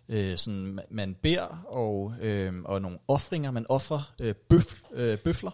[0.09, 3.51] øh, sådan, ma- man beder og, øh, og nogle offringer.
[3.51, 5.51] Man offrer øh, bøf, øh, bøfler.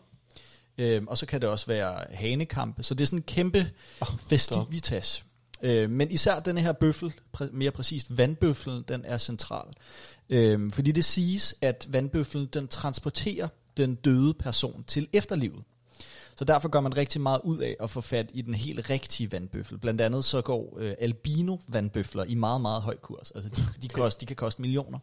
[0.78, 2.84] Øhm, og så kan det også være hanekampe.
[2.84, 3.72] Så det er sådan en kæmpe
[4.02, 5.26] oh, festivitas.
[5.62, 9.68] Øh, men især den her bøffel, præ- mere præcist vandbøffelen, den er central.
[10.30, 13.48] Øh, fordi det siges, at vandbøffelen den transporterer
[13.78, 15.64] den døde person til efterlivet.
[16.42, 19.32] Så derfor gør man rigtig meget ud af at få fat i den helt rigtige
[19.32, 19.78] vandbøffel.
[19.78, 23.32] Blandt andet så går øh, albino vandbøfler i meget, meget høj kurs.
[23.32, 25.00] Altså de, de, kost, de kan koste millioner.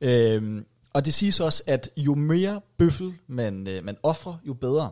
[0.00, 4.90] Øhm, og det siges også, at jo mere bøffel man, øh, man offrer, jo bedre.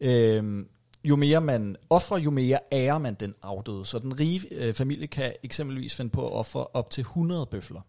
[0.00, 0.68] Øhm,
[1.04, 3.84] jo mere man offrer, jo mere ærer man den afdøde.
[3.84, 7.80] Så den rige øh, familie kan eksempelvis finde på at ofre op til 100 bøfler.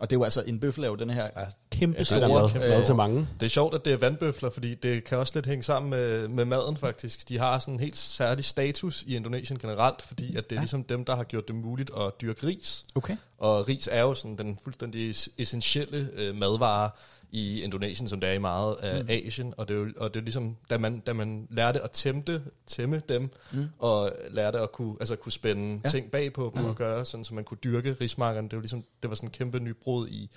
[0.00, 1.28] Og det er jo altså, en bøffel jo den her
[1.70, 2.50] kæmpe Ja, det er store...
[2.54, 3.28] mad, mad til mange.
[3.40, 6.28] Det er sjovt, at det er vandbøfler, fordi det kan også lidt hænge sammen med,
[6.28, 7.28] med maden faktisk.
[7.28, 10.84] De har sådan en helt særlig status i Indonesien generelt, fordi at det er ligesom
[10.84, 12.84] dem, der har gjort det muligt at dyrke ris.
[12.94, 13.16] Okay.
[13.38, 16.90] Og ris er jo sådan den fuldstændig es- essentielle øh, madvare
[17.34, 19.10] i Indonesien, som det er i meget af mm.
[19.10, 19.54] Asien.
[19.56, 22.42] Og det er jo og det er ligesom, da man, da man lærte at tæmte,
[22.66, 23.66] tæmme dem, mm.
[23.78, 25.88] og lærte at kunne, altså kunne spænde Ja.
[25.88, 26.68] ting bag på dem mm.
[26.68, 28.48] og gøre, sådan, så man kunne dyrke rismarkerne.
[28.48, 30.30] Det var, ligesom, det var sådan en kæmpe nybrud i,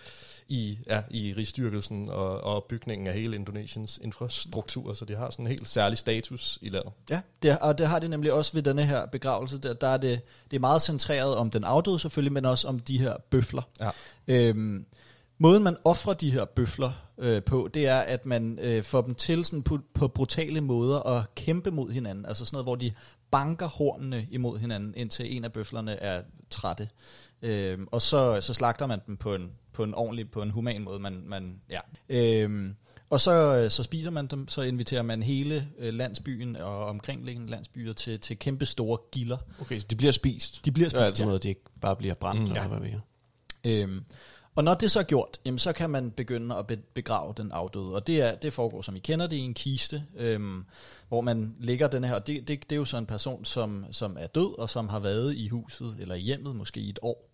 [0.47, 5.45] i, ja, i risdyrkelsen og, og bygningen af hele Indonesiens infrastruktur, så de har sådan
[5.45, 6.91] en helt særlig status i landet.
[7.09, 9.57] Ja, det, og det har det nemlig også ved denne her begravelse.
[9.57, 10.21] Der, der er det,
[10.51, 13.61] det er meget centreret om den afdøde selvfølgelig, men også om de her bøfler.
[13.79, 13.89] Ja.
[14.27, 14.85] Øhm,
[15.38, 19.15] måden man offrer de her bøfler øh, på, det er, at man øh, får dem
[19.15, 22.25] til sådan på, på brutale måder at kæmpe mod hinanden.
[22.25, 22.91] Altså sådan noget, hvor de
[23.31, 26.89] banker hornene imod hinanden, indtil en af bøflerne er trætte.
[27.41, 30.81] Øhm, og så, så slagter man dem på en, på en ordentlig, på en human
[30.81, 30.99] måde.
[30.99, 31.79] Man, man, ja.
[32.09, 32.75] øhm,
[33.09, 37.93] og så, så spiser man dem, så inviterer man hele øh, landsbyen og omkringliggende landsbyer
[37.93, 39.38] til, til kæmpe store gilder.
[39.61, 40.65] Okay, så de bliver spist.
[40.65, 41.27] De bliver Det er spist, altid ja.
[41.27, 42.53] noget, de ikke bare bliver brændt, mm, ja.
[42.53, 43.01] eller hvad ved jeg.
[43.65, 44.03] Øhm,
[44.57, 47.51] og når det så er gjort, jamen, så kan man begynde at be- begrave den
[47.51, 47.93] afdøde.
[47.93, 50.65] Og det, er, det foregår, som I kender det, i en kiste, øhm,
[51.07, 52.15] hvor man lægger den her.
[52.15, 54.89] Og det, det, det er jo så en person, som, som er død, og som
[54.89, 57.29] har været i huset eller i hjemmet måske i et år.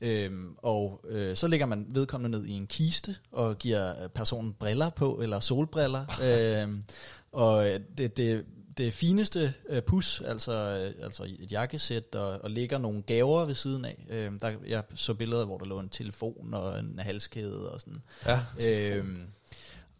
[0.00, 4.90] Øhm, og øh, så lægger man vedkommende ned i en kiste og giver personen briller
[4.90, 6.04] på, eller solbriller.
[6.62, 6.84] øhm,
[7.32, 7.64] og
[7.98, 8.44] det, det,
[8.78, 13.54] det fineste øh, pus, altså, øh, altså et jakkesæt, og, og ligger nogle gaver ved
[13.54, 14.06] siden af.
[14.10, 18.02] Øhm, der, jeg så billeder, hvor der lå en telefon og en halskæde og sådan.
[18.26, 19.22] Ja, Øhm,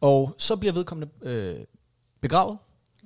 [0.00, 1.64] og så bliver vedkommende øh,
[2.20, 2.58] begravet,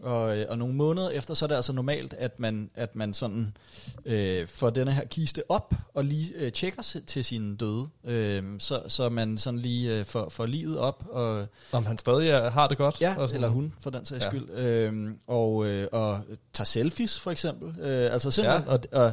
[0.02, 3.14] og, øh, og nogle måneder efter, så er det altså normalt, at man, at man
[3.14, 3.56] sådan
[4.04, 8.44] øh, får denne her kiste op, og lige øh, tjekker sig til sin døde, øh,
[8.58, 12.50] så, så man sådan lige øh, får, får livet op, og om han stadig er,
[12.50, 13.00] har det godt.
[13.00, 13.34] Ja, og sådan.
[13.44, 14.30] eller hun for den sags Ja.
[14.30, 14.50] skyld.
[14.50, 16.20] Øhm, og, øh, og
[16.52, 17.80] tager selfies for eksempel.
[17.84, 18.72] Øh, altså simpelthen, Ja.
[18.72, 19.12] og, og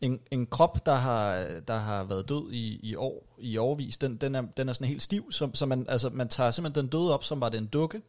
[0.00, 4.16] en, en krop, der har, der har været død i, i år, i årvis, den,
[4.16, 6.90] den, er, den er sådan helt stiv, så, så man, altså, man tager simpelthen den
[6.90, 8.00] døde op, som var det en dukke,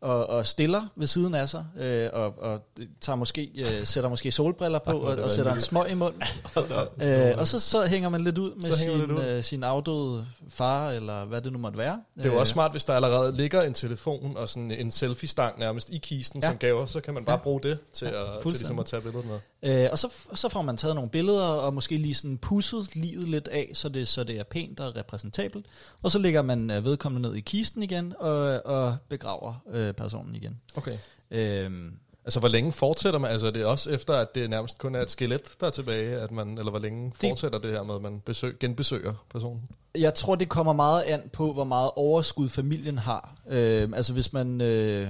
[0.00, 2.60] og, og stiller ved siden af sig, øh, og, og
[3.00, 6.22] tager måske, øh, sætter måske solbriller på, og, og sætter en smøg i munden.
[7.02, 9.24] øh, og så, så hænger man lidt ud med sin, ud.
[9.24, 12.00] øh, sin afdøde far, eller hvad det nu måtte være.
[12.16, 14.90] Det er jo også Øh, smart, hvis der allerede ligger en telefon og sådan en
[14.90, 16.48] selfie-stang nærmest i kisten Ja.
[16.48, 17.42] som gaver, så kan man bare Ja.
[17.42, 19.26] bruge det til, Ja, at, til ligesom at tage billedet
[19.62, 19.82] med.
[19.84, 23.28] Øh, og så, så får man taget nogle billeder, og måske lige sådan pusset livet
[23.28, 25.66] lidt af, så det, så det er pænt og repræsentabelt.
[26.02, 30.34] Og så lægger man øh, vedkommende ned i kisten igen, og, og begraver øh, personen
[30.34, 30.60] igen.
[30.76, 30.98] Okay.
[31.30, 33.30] Øhm, Altså, hvor længe fortsætter man?
[33.30, 36.16] Altså, er det også efter, at det nærmest kun er et skelet, der er tilbage,
[36.16, 39.68] at man, eller hvor længe fortsætter det her med, at man besøg, genbesøger personen?
[39.94, 43.34] jeg tror, det kommer meget an på, hvor meget overskud familien har.
[43.48, 45.08] Øh, altså hvis man, øh,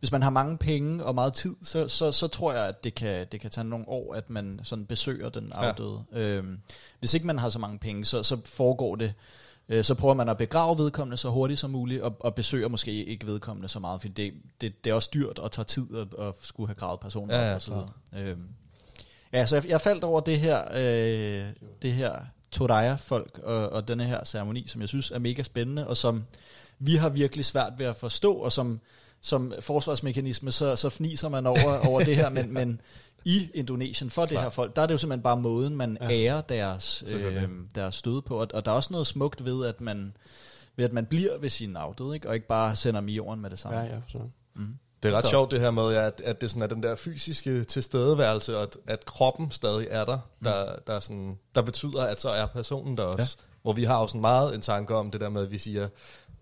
[0.00, 2.94] hvis man har mange penge og meget tid, så, så, så tror jeg, at det
[2.94, 6.04] kan, det kan tage nogle år, at man sådan besøger den afdøde.
[6.12, 6.18] Ja.
[6.18, 6.44] Øh,
[6.98, 9.14] hvis ikke man har så mange penge, så, så foregår det,
[9.68, 13.04] øh, så prøver man at begrave vedkommende så hurtigt som muligt, og, og besøger måske
[13.04, 16.26] ikke vedkommende så meget, for det, det, det er også dyrt og tager tid at,
[16.26, 17.90] at skulle have gravet personen Ja, ja, og så videre.
[18.16, 18.36] Øh,
[19.32, 21.46] ja, så jeg, jeg faldt over det her, øh,
[21.82, 22.20] det her
[22.50, 26.24] Toraya-folk og, og denne her ceremoni, som jeg synes er mega spændende, og som
[26.78, 28.80] vi har virkelig svært ved at forstå, og som,
[29.20, 32.80] som forsvarsmekanisme, så, så fniser man over, over det her, men, men
[33.24, 36.10] i Indonesien for det her folk, der er det jo simpelthen bare måden, man ja.
[36.10, 39.80] ærer deres, øh, deres støde på, og, og der er også noget smukt ved, at
[39.80, 40.16] man,
[40.76, 42.28] ved at man bliver ved sin afdøde, ikke?
[42.28, 43.78] og ikke bare sender dem i jorden med det samme.
[43.78, 44.18] Ja, ja, så.
[45.02, 47.64] Det er ret sjovt det her med, at, at det sådan er den der fysiske
[47.64, 52.20] tilstedeværelse, og at, at kroppen stadig er der, der, der, er sådan, der betyder, at
[52.20, 53.36] så er personen der også.
[53.40, 53.44] Ja.
[53.62, 55.88] Hvor vi har jo sådan meget en tanke om det der med, at vi siger,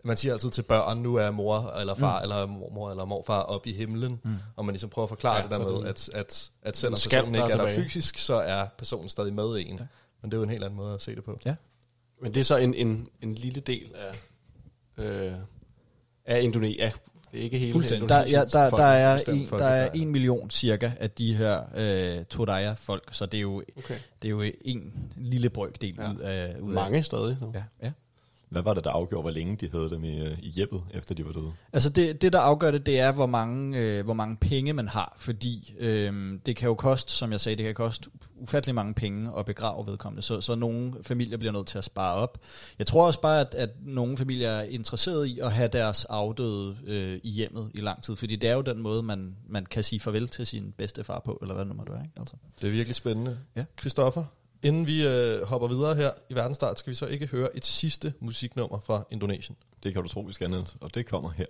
[0.07, 2.23] man siger altid til børn, nu er mor eller far, mm.
[2.23, 4.37] eller mormor eller morfar op i himlen, mm.
[4.57, 6.77] og man ligesom prøver at forklare Ja, det der er med, det- at, at, at
[6.77, 9.67] selvom personen ikke er der fysisk, så er personen stadig med en.
[9.79, 9.87] Ja.
[10.23, 11.39] Men det er jo en helt anden måde at se det på.
[11.47, 11.55] Ja.
[12.23, 13.91] Men det er så en, en, en lille del
[14.99, 15.33] af, øh,
[16.27, 16.93] af Indonesien, af
[17.33, 18.09] Det er ikke hele Fuldstændig.
[18.09, 21.63] Der, ja, der, folk der, er en, der er en million cirka af de her
[21.77, 23.95] øh, Todaya-folk, så det er jo, Okay.
[24.23, 26.13] det er jo en lille brøkdel Ja.
[26.13, 26.57] ud af...
[26.61, 27.37] Ud Mange stadig.
[27.41, 27.45] Så.
[27.47, 27.93] Af, ja, ja.
[28.57, 31.15] Hvad var det, der afgjorde, hvor længe de havde dem i, øh, i hjemmet, efter
[31.15, 31.53] de var døde?
[31.73, 34.89] Altså det, det, der afgør det, det er, hvor mange, øh, hvor mange penge man
[34.89, 38.95] har, fordi øh, det kan jo koste, som jeg sagde, det kan koste ufattelig mange
[38.95, 42.39] penge at begrave vedkommende, så, så nogle familier bliver nødt til at spare op.
[42.79, 46.77] Jeg tror også bare, at, at nogle familier er interesseret i at have deres afdøde
[46.87, 49.83] øh, i hjemmet i lang tid, fordi det er jo den måde, man, man kan
[49.83, 52.03] sige farvel til sin bedstefar på, eller hvad det nu måtte være.
[52.03, 52.15] Ikke?
[52.21, 52.37] Altså.
[52.61, 53.39] Det er virkelig spændende.
[53.57, 53.65] Ja.
[53.81, 54.25] Christoffer,
[54.63, 58.15] inden vi øh, hopper videre her i verdensstart, skal vi så ikke høre et sidste
[58.21, 59.57] musiknummer fra Indonesien.
[59.83, 61.47] Det kan du tro, vi skal, Niels, og det kommer her.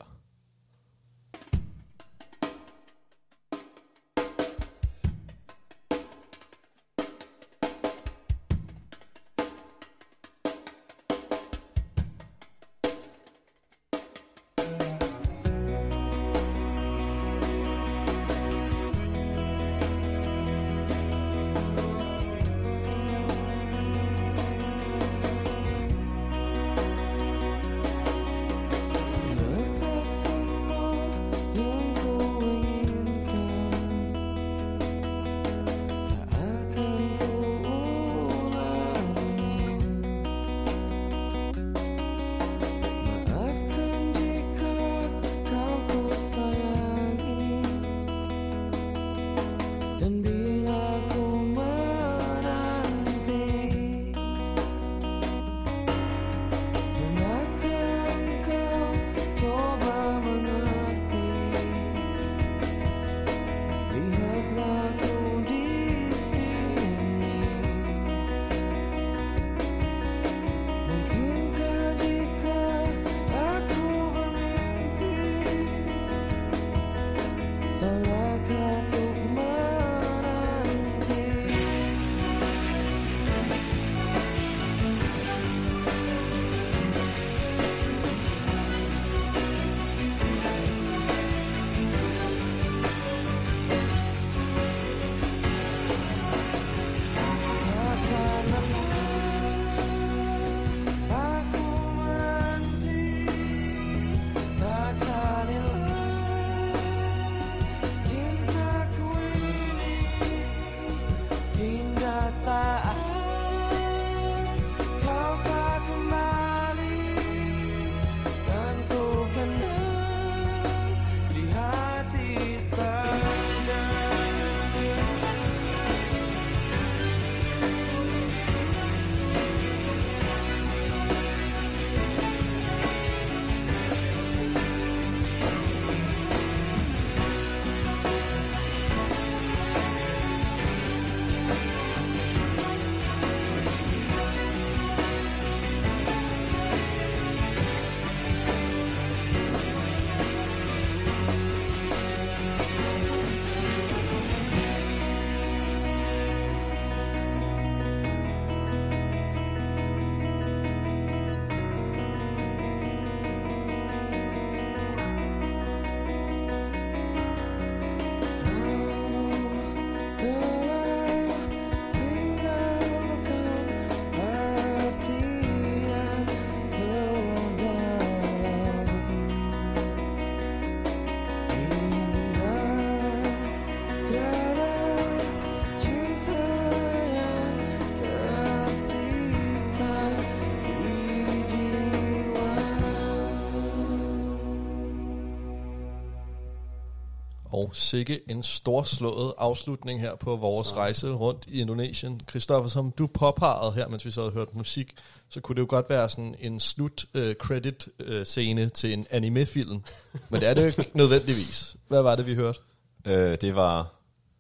[197.57, 200.75] Og sikke en storslået afslutning her på vores så.
[200.75, 202.21] rejse rundt i Indonesien.
[202.31, 204.95] Christoffer, som du påpegede her, mens vi så havde hørt musik,
[205.29, 209.83] så kunne det jo godt være sådan en slut-credit-scene til en anime-film.
[210.31, 211.77] Men det er det jo ikke nødvendigvis.
[211.89, 212.59] Hvad var det, vi hørte?
[213.05, 213.95] Øh, det var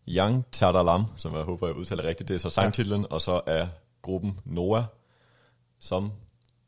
[0.08, 2.28] Young Tadalam, som jeg håber, jeg udtaler rigtigt.
[2.28, 3.06] Det er så sangtitlen, ja.
[3.10, 3.66] og så er
[4.02, 4.84] gruppen Noah,
[5.80, 6.12] som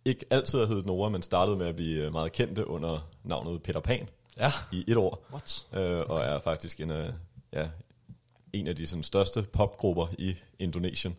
[0.04, 3.62] ikke altid har heddet Noah, men startede med at blive øh, meget kendte under navnet
[3.62, 4.08] Peter Pan
[4.38, 4.52] Ja.
[4.72, 5.24] i et år.
[5.32, 5.66] What?
[5.74, 7.12] Øh, og er faktisk en, øh,
[7.52, 7.68] ja,
[8.52, 11.16] en af de sådan, største popgrupper i Indonesien,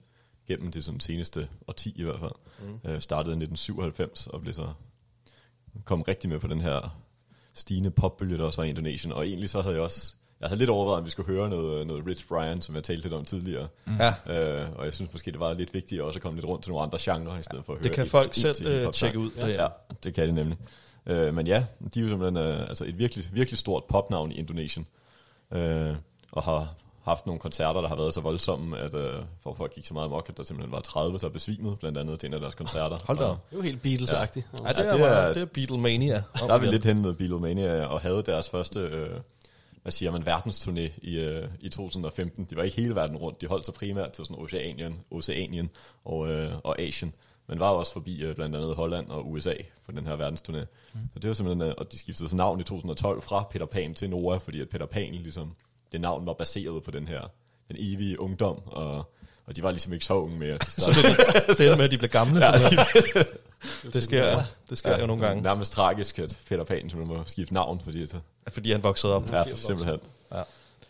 [0.48, 2.32] gennem de sådan, seneste årti i hvert fald.
[2.60, 2.90] Mm.
[2.90, 4.68] Øh, startede i 1997 og blev så
[5.86, 7.00] kom rigtig med på den her
[7.54, 9.14] stigende popbølge, der også var i Indonesien.
[9.14, 11.88] Og egentlig så havde jeg også, jeg havde lidt overvejet, om vi skulle høre noget,
[11.88, 13.68] noget Rich Brian, som jeg talte lidt om tidligere.
[14.00, 14.14] Ja.
[14.64, 16.72] Øh, og jeg synes måske, det var lidt vigtigt også at komme lidt rundt til
[16.72, 18.92] nogle andre genrer, i stedet for at Det høre kan et- folk et selv øh,
[18.94, 19.32] tjekke ud.
[19.38, 19.68] Ja, ja,
[20.04, 20.58] det kan det nemlig.
[21.10, 24.36] Øh, men ja, de er jo simpelthen øh, altså et virkelig, virkelig stort popnavn i
[24.36, 24.88] Indonesien.
[25.52, 25.96] Øh,
[26.32, 29.86] og har haft nogle koncerter, der har været så voldsomme, at øh, for folk gik
[29.86, 32.40] så meget amok, at der simpelthen var 30, der besvimede, blandt andet til en af
[32.40, 32.98] deres koncerter.
[33.06, 33.38] Hold da Og.
[33.50, 34.48] Det er jo helt Beatles-agtigt.
[34.54, 34.68] Ja.
[34.68, 36.24] Ja, det, Ja, er, det, er- er, det er Beatlemania.
[36.48, 39.10] Der er vi lidt hen med Beatlemania og havde deres første, øh,
[39.82, 42.48] hvad siger man, verdensturné i, øh, i 2015.
[42.50, 45.70] De var ikke hele verden rundt, de holdt sig primært til sådan Oceanien, Oceanien
[46.06, 47.14] og, øh, og Asien.
[47.50, 49.54] Men var også forbi øh, blandt andet Holland og USA
[49.86, 50.66] på den her verdensturné.
[50.94, 51.00] Mm.
[51.14, 53.94] Så det var simpelthen, øh, og de skiftede så navn i 2012 fra Peter Pan
[53.94, 55.56] til Noah, fordi at Peter Pan ligesom,
[55.92, 57.22] det navn var baseret på den her,
[57.68, 59.12] den evige ungdom, og,
[59.46, 60.58] og de var ligesom ikke så unge mere.
[60.62, 60.96] Så start.
[61.48, 62.46] det, det er med, at de bliver gamle.
[62.46, 62.52] Ja,
[63.94, 67.54] det sker, det sker jo nogle gange, Nærmest tragisk, at Peter Pan simpelthen må skifte
[67.54, 68.16] navn, fordi at,
[68.50, 69.32] fordi han voksede op.
[69.32, 70.00] Ja, simpelthen.
[70.32, 70.42] Ja.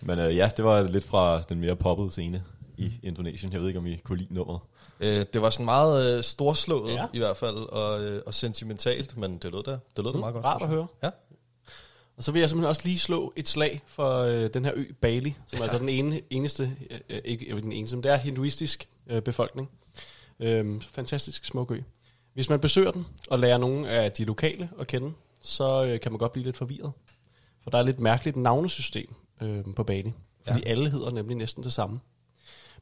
[0.01, 2.43] Men øh, ja, det var lidt fra den mere poppede scene
[2.78, 3.53] i Indonesien.
[3.53, 4.60] Jeg ved ikke, om I kunne lide nummeret.
[5.00, 7.02] Øh, det var sådan meget øh, storslået Ja.
[7.02, 7.08] ja.
[7.14, 10.34] i hvert fald, og, øh, og sentimentalt, men det lød da, det lød da meget
[10.34, 10.45] godt.
[10.45, 10.88] Rart at høre.
[11.04, 11.10] Ja.
[12.18, 14.86] Og så vil jeg simpelthen også lige slå et slag for øh, den her ø
[15.02, 18.18] Bali, som er altså den ene, eneste, øh, øh, ikke den eneste, men det er
[18.18, 19.70] hinduistisk øh, befolkning.
[20.39, 21.82] Øhm, fantastisk smuk ø.
[22.34, 26.12] Hvis man besøger den og lærer nogle af de lokale at kende, så øh, kan
[26.12, 26.91] man godt blive lidt forvirret.
[27.64, 30.14] For der er et lidt mærkeligt navnesystem øh, på Bali.
[30.47, 30.70] Fordi ja.
[30.70, 32.00] alle hedder nemlig næsten det samme.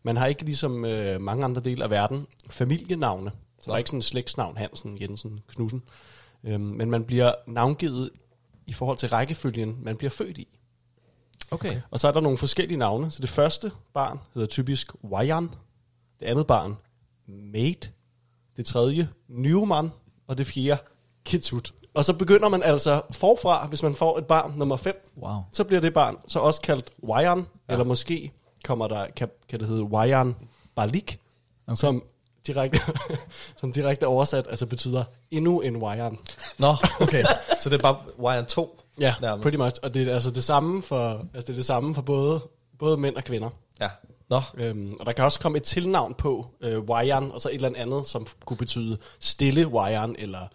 [0.04, 3.32] Man har ikke ligesom øh, mange andre dele af verden familienavne.
[3.60, 5.84] Så der er ikke sådan en slægtsnavn, Hansen, Jensen, Knudsen.
[6.44, 8.10] Øhm, men man bliver navngivet
[8.66, 10.48] i forhold til rækkefølgen, man bliver født i.
[11.52, 11.82] Okay.
[11.92, 13.12] Og så er der nogle forskellige navne.
[13.12, 15.50] Så det første barn hedder typisk Wayan.
[16.20, 16.78] Det andet barn,
[17.28, 17.90] Mate.
[18.58, 19.90] Det tredje, Newman.
[20.28, 20.82] Og det fjerde,
[21.26, 21.74] Kitsut.
[21.94, 25.12] Og så begynder man altså forfra, hvis man får et barn nummer 5.
[25.18, 25.42] Wow.
[25.52, 27.38] Så bliver det barn så også kaldt Wayan.
[27.38, 27.44] Ja.
[27.74, 28.32] Eller måske
[28.68, 30.36] kommer der, kan, kan det hedde Wayan
[30.76, 31.20] Balik.
[31.68, 31.76] Okay.
[31.76, 32.04] Som
[32.48, 32.80] direkte,
[33.60, 36.18] som direkte oversat altså betyder endnu en Wayan.
[36.58, 37.24] Nå, okay.
[37.60, 38.82] Så det er bare Wire 2?
[39.00, 39.42] Ja, nærmest.
[39.42, 39.76] pretty much.
[39.84, 42.42] Og det er altså det samme for, altså det er det samme for både,
[42.80, 43.50] både mænd og kvinder.
[43.82, 43.90] Ja.
[44.30, 47.56] Nå, Øhm, og der kan også komme et tilnavn på øh, Wayan, og så et
[47.56, 50.48] eller andet, som kunne betyde stille Wayan, eller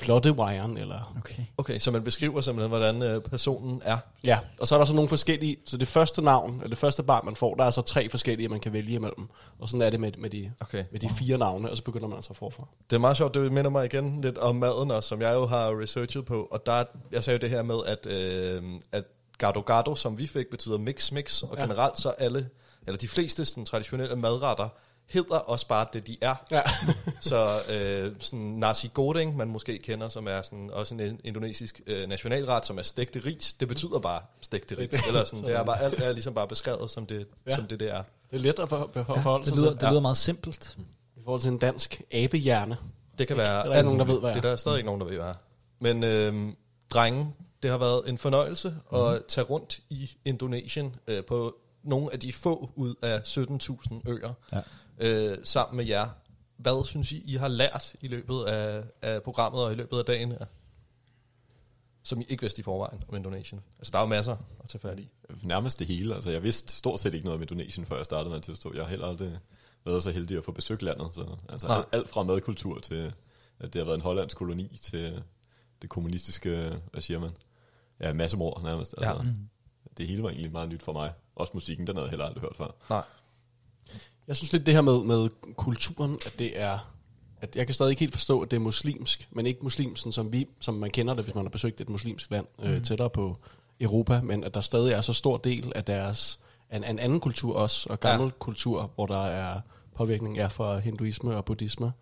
[0.00, 1.14] flotte Wayan, eller...
[1.18, 1.42] Okay.
[1.58, 3.98] okay, så man beskriver simpelthen, hvordan øh, personen er.
[4.24, 7.02] Ja, og så er der så nogle forskellige, så det første navn, eller det første
[7.02, 9.28] barn, man får, der er så tre forskellige, man kan vælge imellem.
[9.58, 10.84] Og sådan er det med, med, de, Okay.
[10.92, 12.66] med de fire navne, og så begynder man altså forfra.
[12.90, 15.46] Det er meget sjovt, det minder mig igen lidt om maden også, som jeg jo
[15.46, 16.48] har researchet på.
[16.50, 19.04] Og der, er- jeg sagde jo det her med, at, øh, at
[19.38, 21.42] gado gado, som vi fik, betyder mix mix.
[21.42, 21.62] Og ja.
[21.62, 22.48] generelt så alle,
[22.86, 24.68] eller de fleste sådan, traditionelle madretter,
[25.08, 26.34] hedder også bare det, de er.
[26.50, 26.62] Ja.
[27.20, 32.08] Så øh, sådan nasi goreng, man måske kender, som er sådan, også en indonesisk øh,
[32.08, 33.52] nationalret, som er stegte ris.
[33.60, 34.88] Det betyder bare stegte ris.
[35.08, 37.24] Eller sådan, det er bare, alt er ligesom bare beskrevet, som det, Ja.
[37.50, 37.54] ja.
[37.56, 38.02] som det, det er.
[38.30, 39.80] Det er let at for, for, forholde Det sig lyder, til.
[39.80, 40.76] det lyder meget simpelt.
[41.16, 42.76] I forhold til en dansk abehjerne.
[43.18, 43.56] Det kan være...
[43.58, 44.34] Det er der ikke nogen, der ved, hvad er.
[44.34, 45.34] Det er der stadig ikke nogen, der ved, hvad er.
[45.80, 46.56] Men øhm,
[46.90, 49.00] drenge, det har været en fornøjelse Mhm.
[49.00, 54.32] at tage rundt i Indonesien øh, på nogle af de få ud af 17.000 øer
[54.52, 54.60] Ja.
[54.98, 56.08] Øh, sammen med jer.
[56.56, 60.04] Hvad synes I, I har lært i løbet af, af programmet og i løbet af
[60.04, 60.44] dagen her?
[62.02, 63.60] Som I ikke vidste i forvejen om Indonesien.
[63.78, 65.10] Altså, der er jo masser at tage fat i.
[65.42, 66.14] Nærmest det hele.
[66.14, 68.74] Altså, jeg vidste stort set ikke noget om Indonesien, før jeg startede med at tilstå.
[68.74, 69.38] Jeg har heller aldrig
[69.84, 71.14] været så heldig at få besøgt landet.
[71.14, 71.84] Så, altså, Nej.
[71.92, 73.12] alt, fra madkultur til,
[73.58, 75.22] at det har været en hollandsk koloni, til
[75.82, 77.30] det kommunistiske, hvad siger man?
[78.00, 78.94] Ja, massemord nærmest.
[78.98, 79.32] Altså, ja.
[79.96, 81.12] Det hele var egentlig meget nyt for mig.
[81.36, 82.74] Også musikken, den havde jeg heller aldrig hørt før.
[82.90, 83.02] Nej.
[84.28, 86.92] Jeg synes lidt det her med, med kulturen, at det er...
[87.40, 90.12] At jeg kan stadig ikke helt forstå, at det er muslimsk, men ikke muslimsk, sådan
[90.12, 93.10] som, vi, som man kender det, hvis man har besøgt et muslimsk land øh, tættere
[93.10, 93.36] på
[93.80, 96.40] Europa, men at der stadig er så stor del af deres
[96.72, 98.32] en, en anden kultur også, og gammel ja.
[98.38, 99.60] kultur, hvor der er
[99.94, 101.92] påvirkning er fra hinduisme og buddhisme.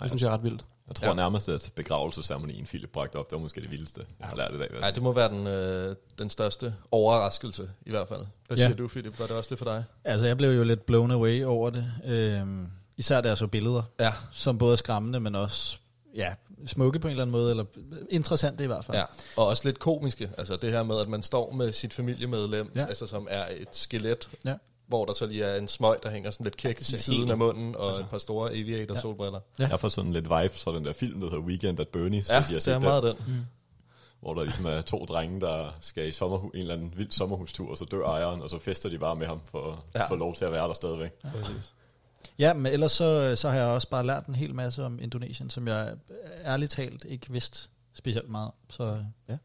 [0.00, 0.64] Det synes jeg er ret vildt.
[0.88, 1.14] Jeg tror Ja.
[1.14, 4.58] nærmest, at begravelsesceremonien Philip bragte op, det var måske det vildeste, jeg har lært i
[4.58, 4.68] dag.
[4.82, 8.20] Ja, det må være den, øh, den største overraskelse i hvert fald.
[8.46, 8.64] Hvad Ja.
[8.66, 9.18] siger du, Philip?
[9.20, 9.84] Var det også det for dig?
[10.04, 11.92] Altså, jeg blev jo lidt blown away over det.
[12.04, 12.66] Øhm,
[12.96, 14.12] især der så billeder, Ja.
[14.32, 15.76] som både er skræmmende, men også
[16.14, 16.34] ja,
[16.66, 17.64] smukke på en eller anden måde, eller
[18.10, 18.96] interessante i hvert fald.
[18.96, 19.04] Ja,
[19.36, 20.30] og også lidt komiske.
[20.38, 22.86] Altså det her med, at man står med sit familiemedlem, ja.
[22.86, 24.54] altså som er et skelet, Ja.
[24.96, 27.38] Hvor der så lige er en smøg, der hænger sådan lidt kæk i siden af
[27.38, 28.02] munden, og altså.
[28.02, 29.40] et par store aviator solbriller.
[29.58, 29.68] Ja.
[29.68, 32.32] Jeg får sådan lidt vibes fra den der film, der hedder Weekend at Bernie's.
[32.32, 32.82] Ja, har det er den.
[32.82, 33.46] meget den.
[34.20, 37.70] Hvor der ligesom er to drenge, der skal i sommerhu- en eller anden vild sommerhustur,
[37.70, 40.06] og så dør ejeren, og så fester de bare med ham for at Ja.
[40.08, 41.10] få lov til at være der stadigvæk.
[41.24, 41.30] Ja.
[42.38, 45.50] Ja, men ellers så, så har jeg også bare lært en hel masse om Indonesien,
[45.50, 45.94] som jeg
[46.44, 48.50] ærligt talt ikke vidste specielt meget.
[48.70, 49.36] Så ja.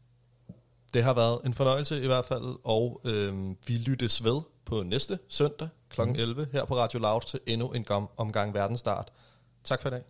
[0.94, 5.18] Det har været en fornøjelse i hvert fald, og øhm, vi lyttes ved på næste
[5.28, 6.00] søndag kl.
[6.00, 7.86] 11 her på Radio Loud til endnu en
[8.16, 9.12] omgang verdensstart.
[9.64, 10.02] Tak for i dag.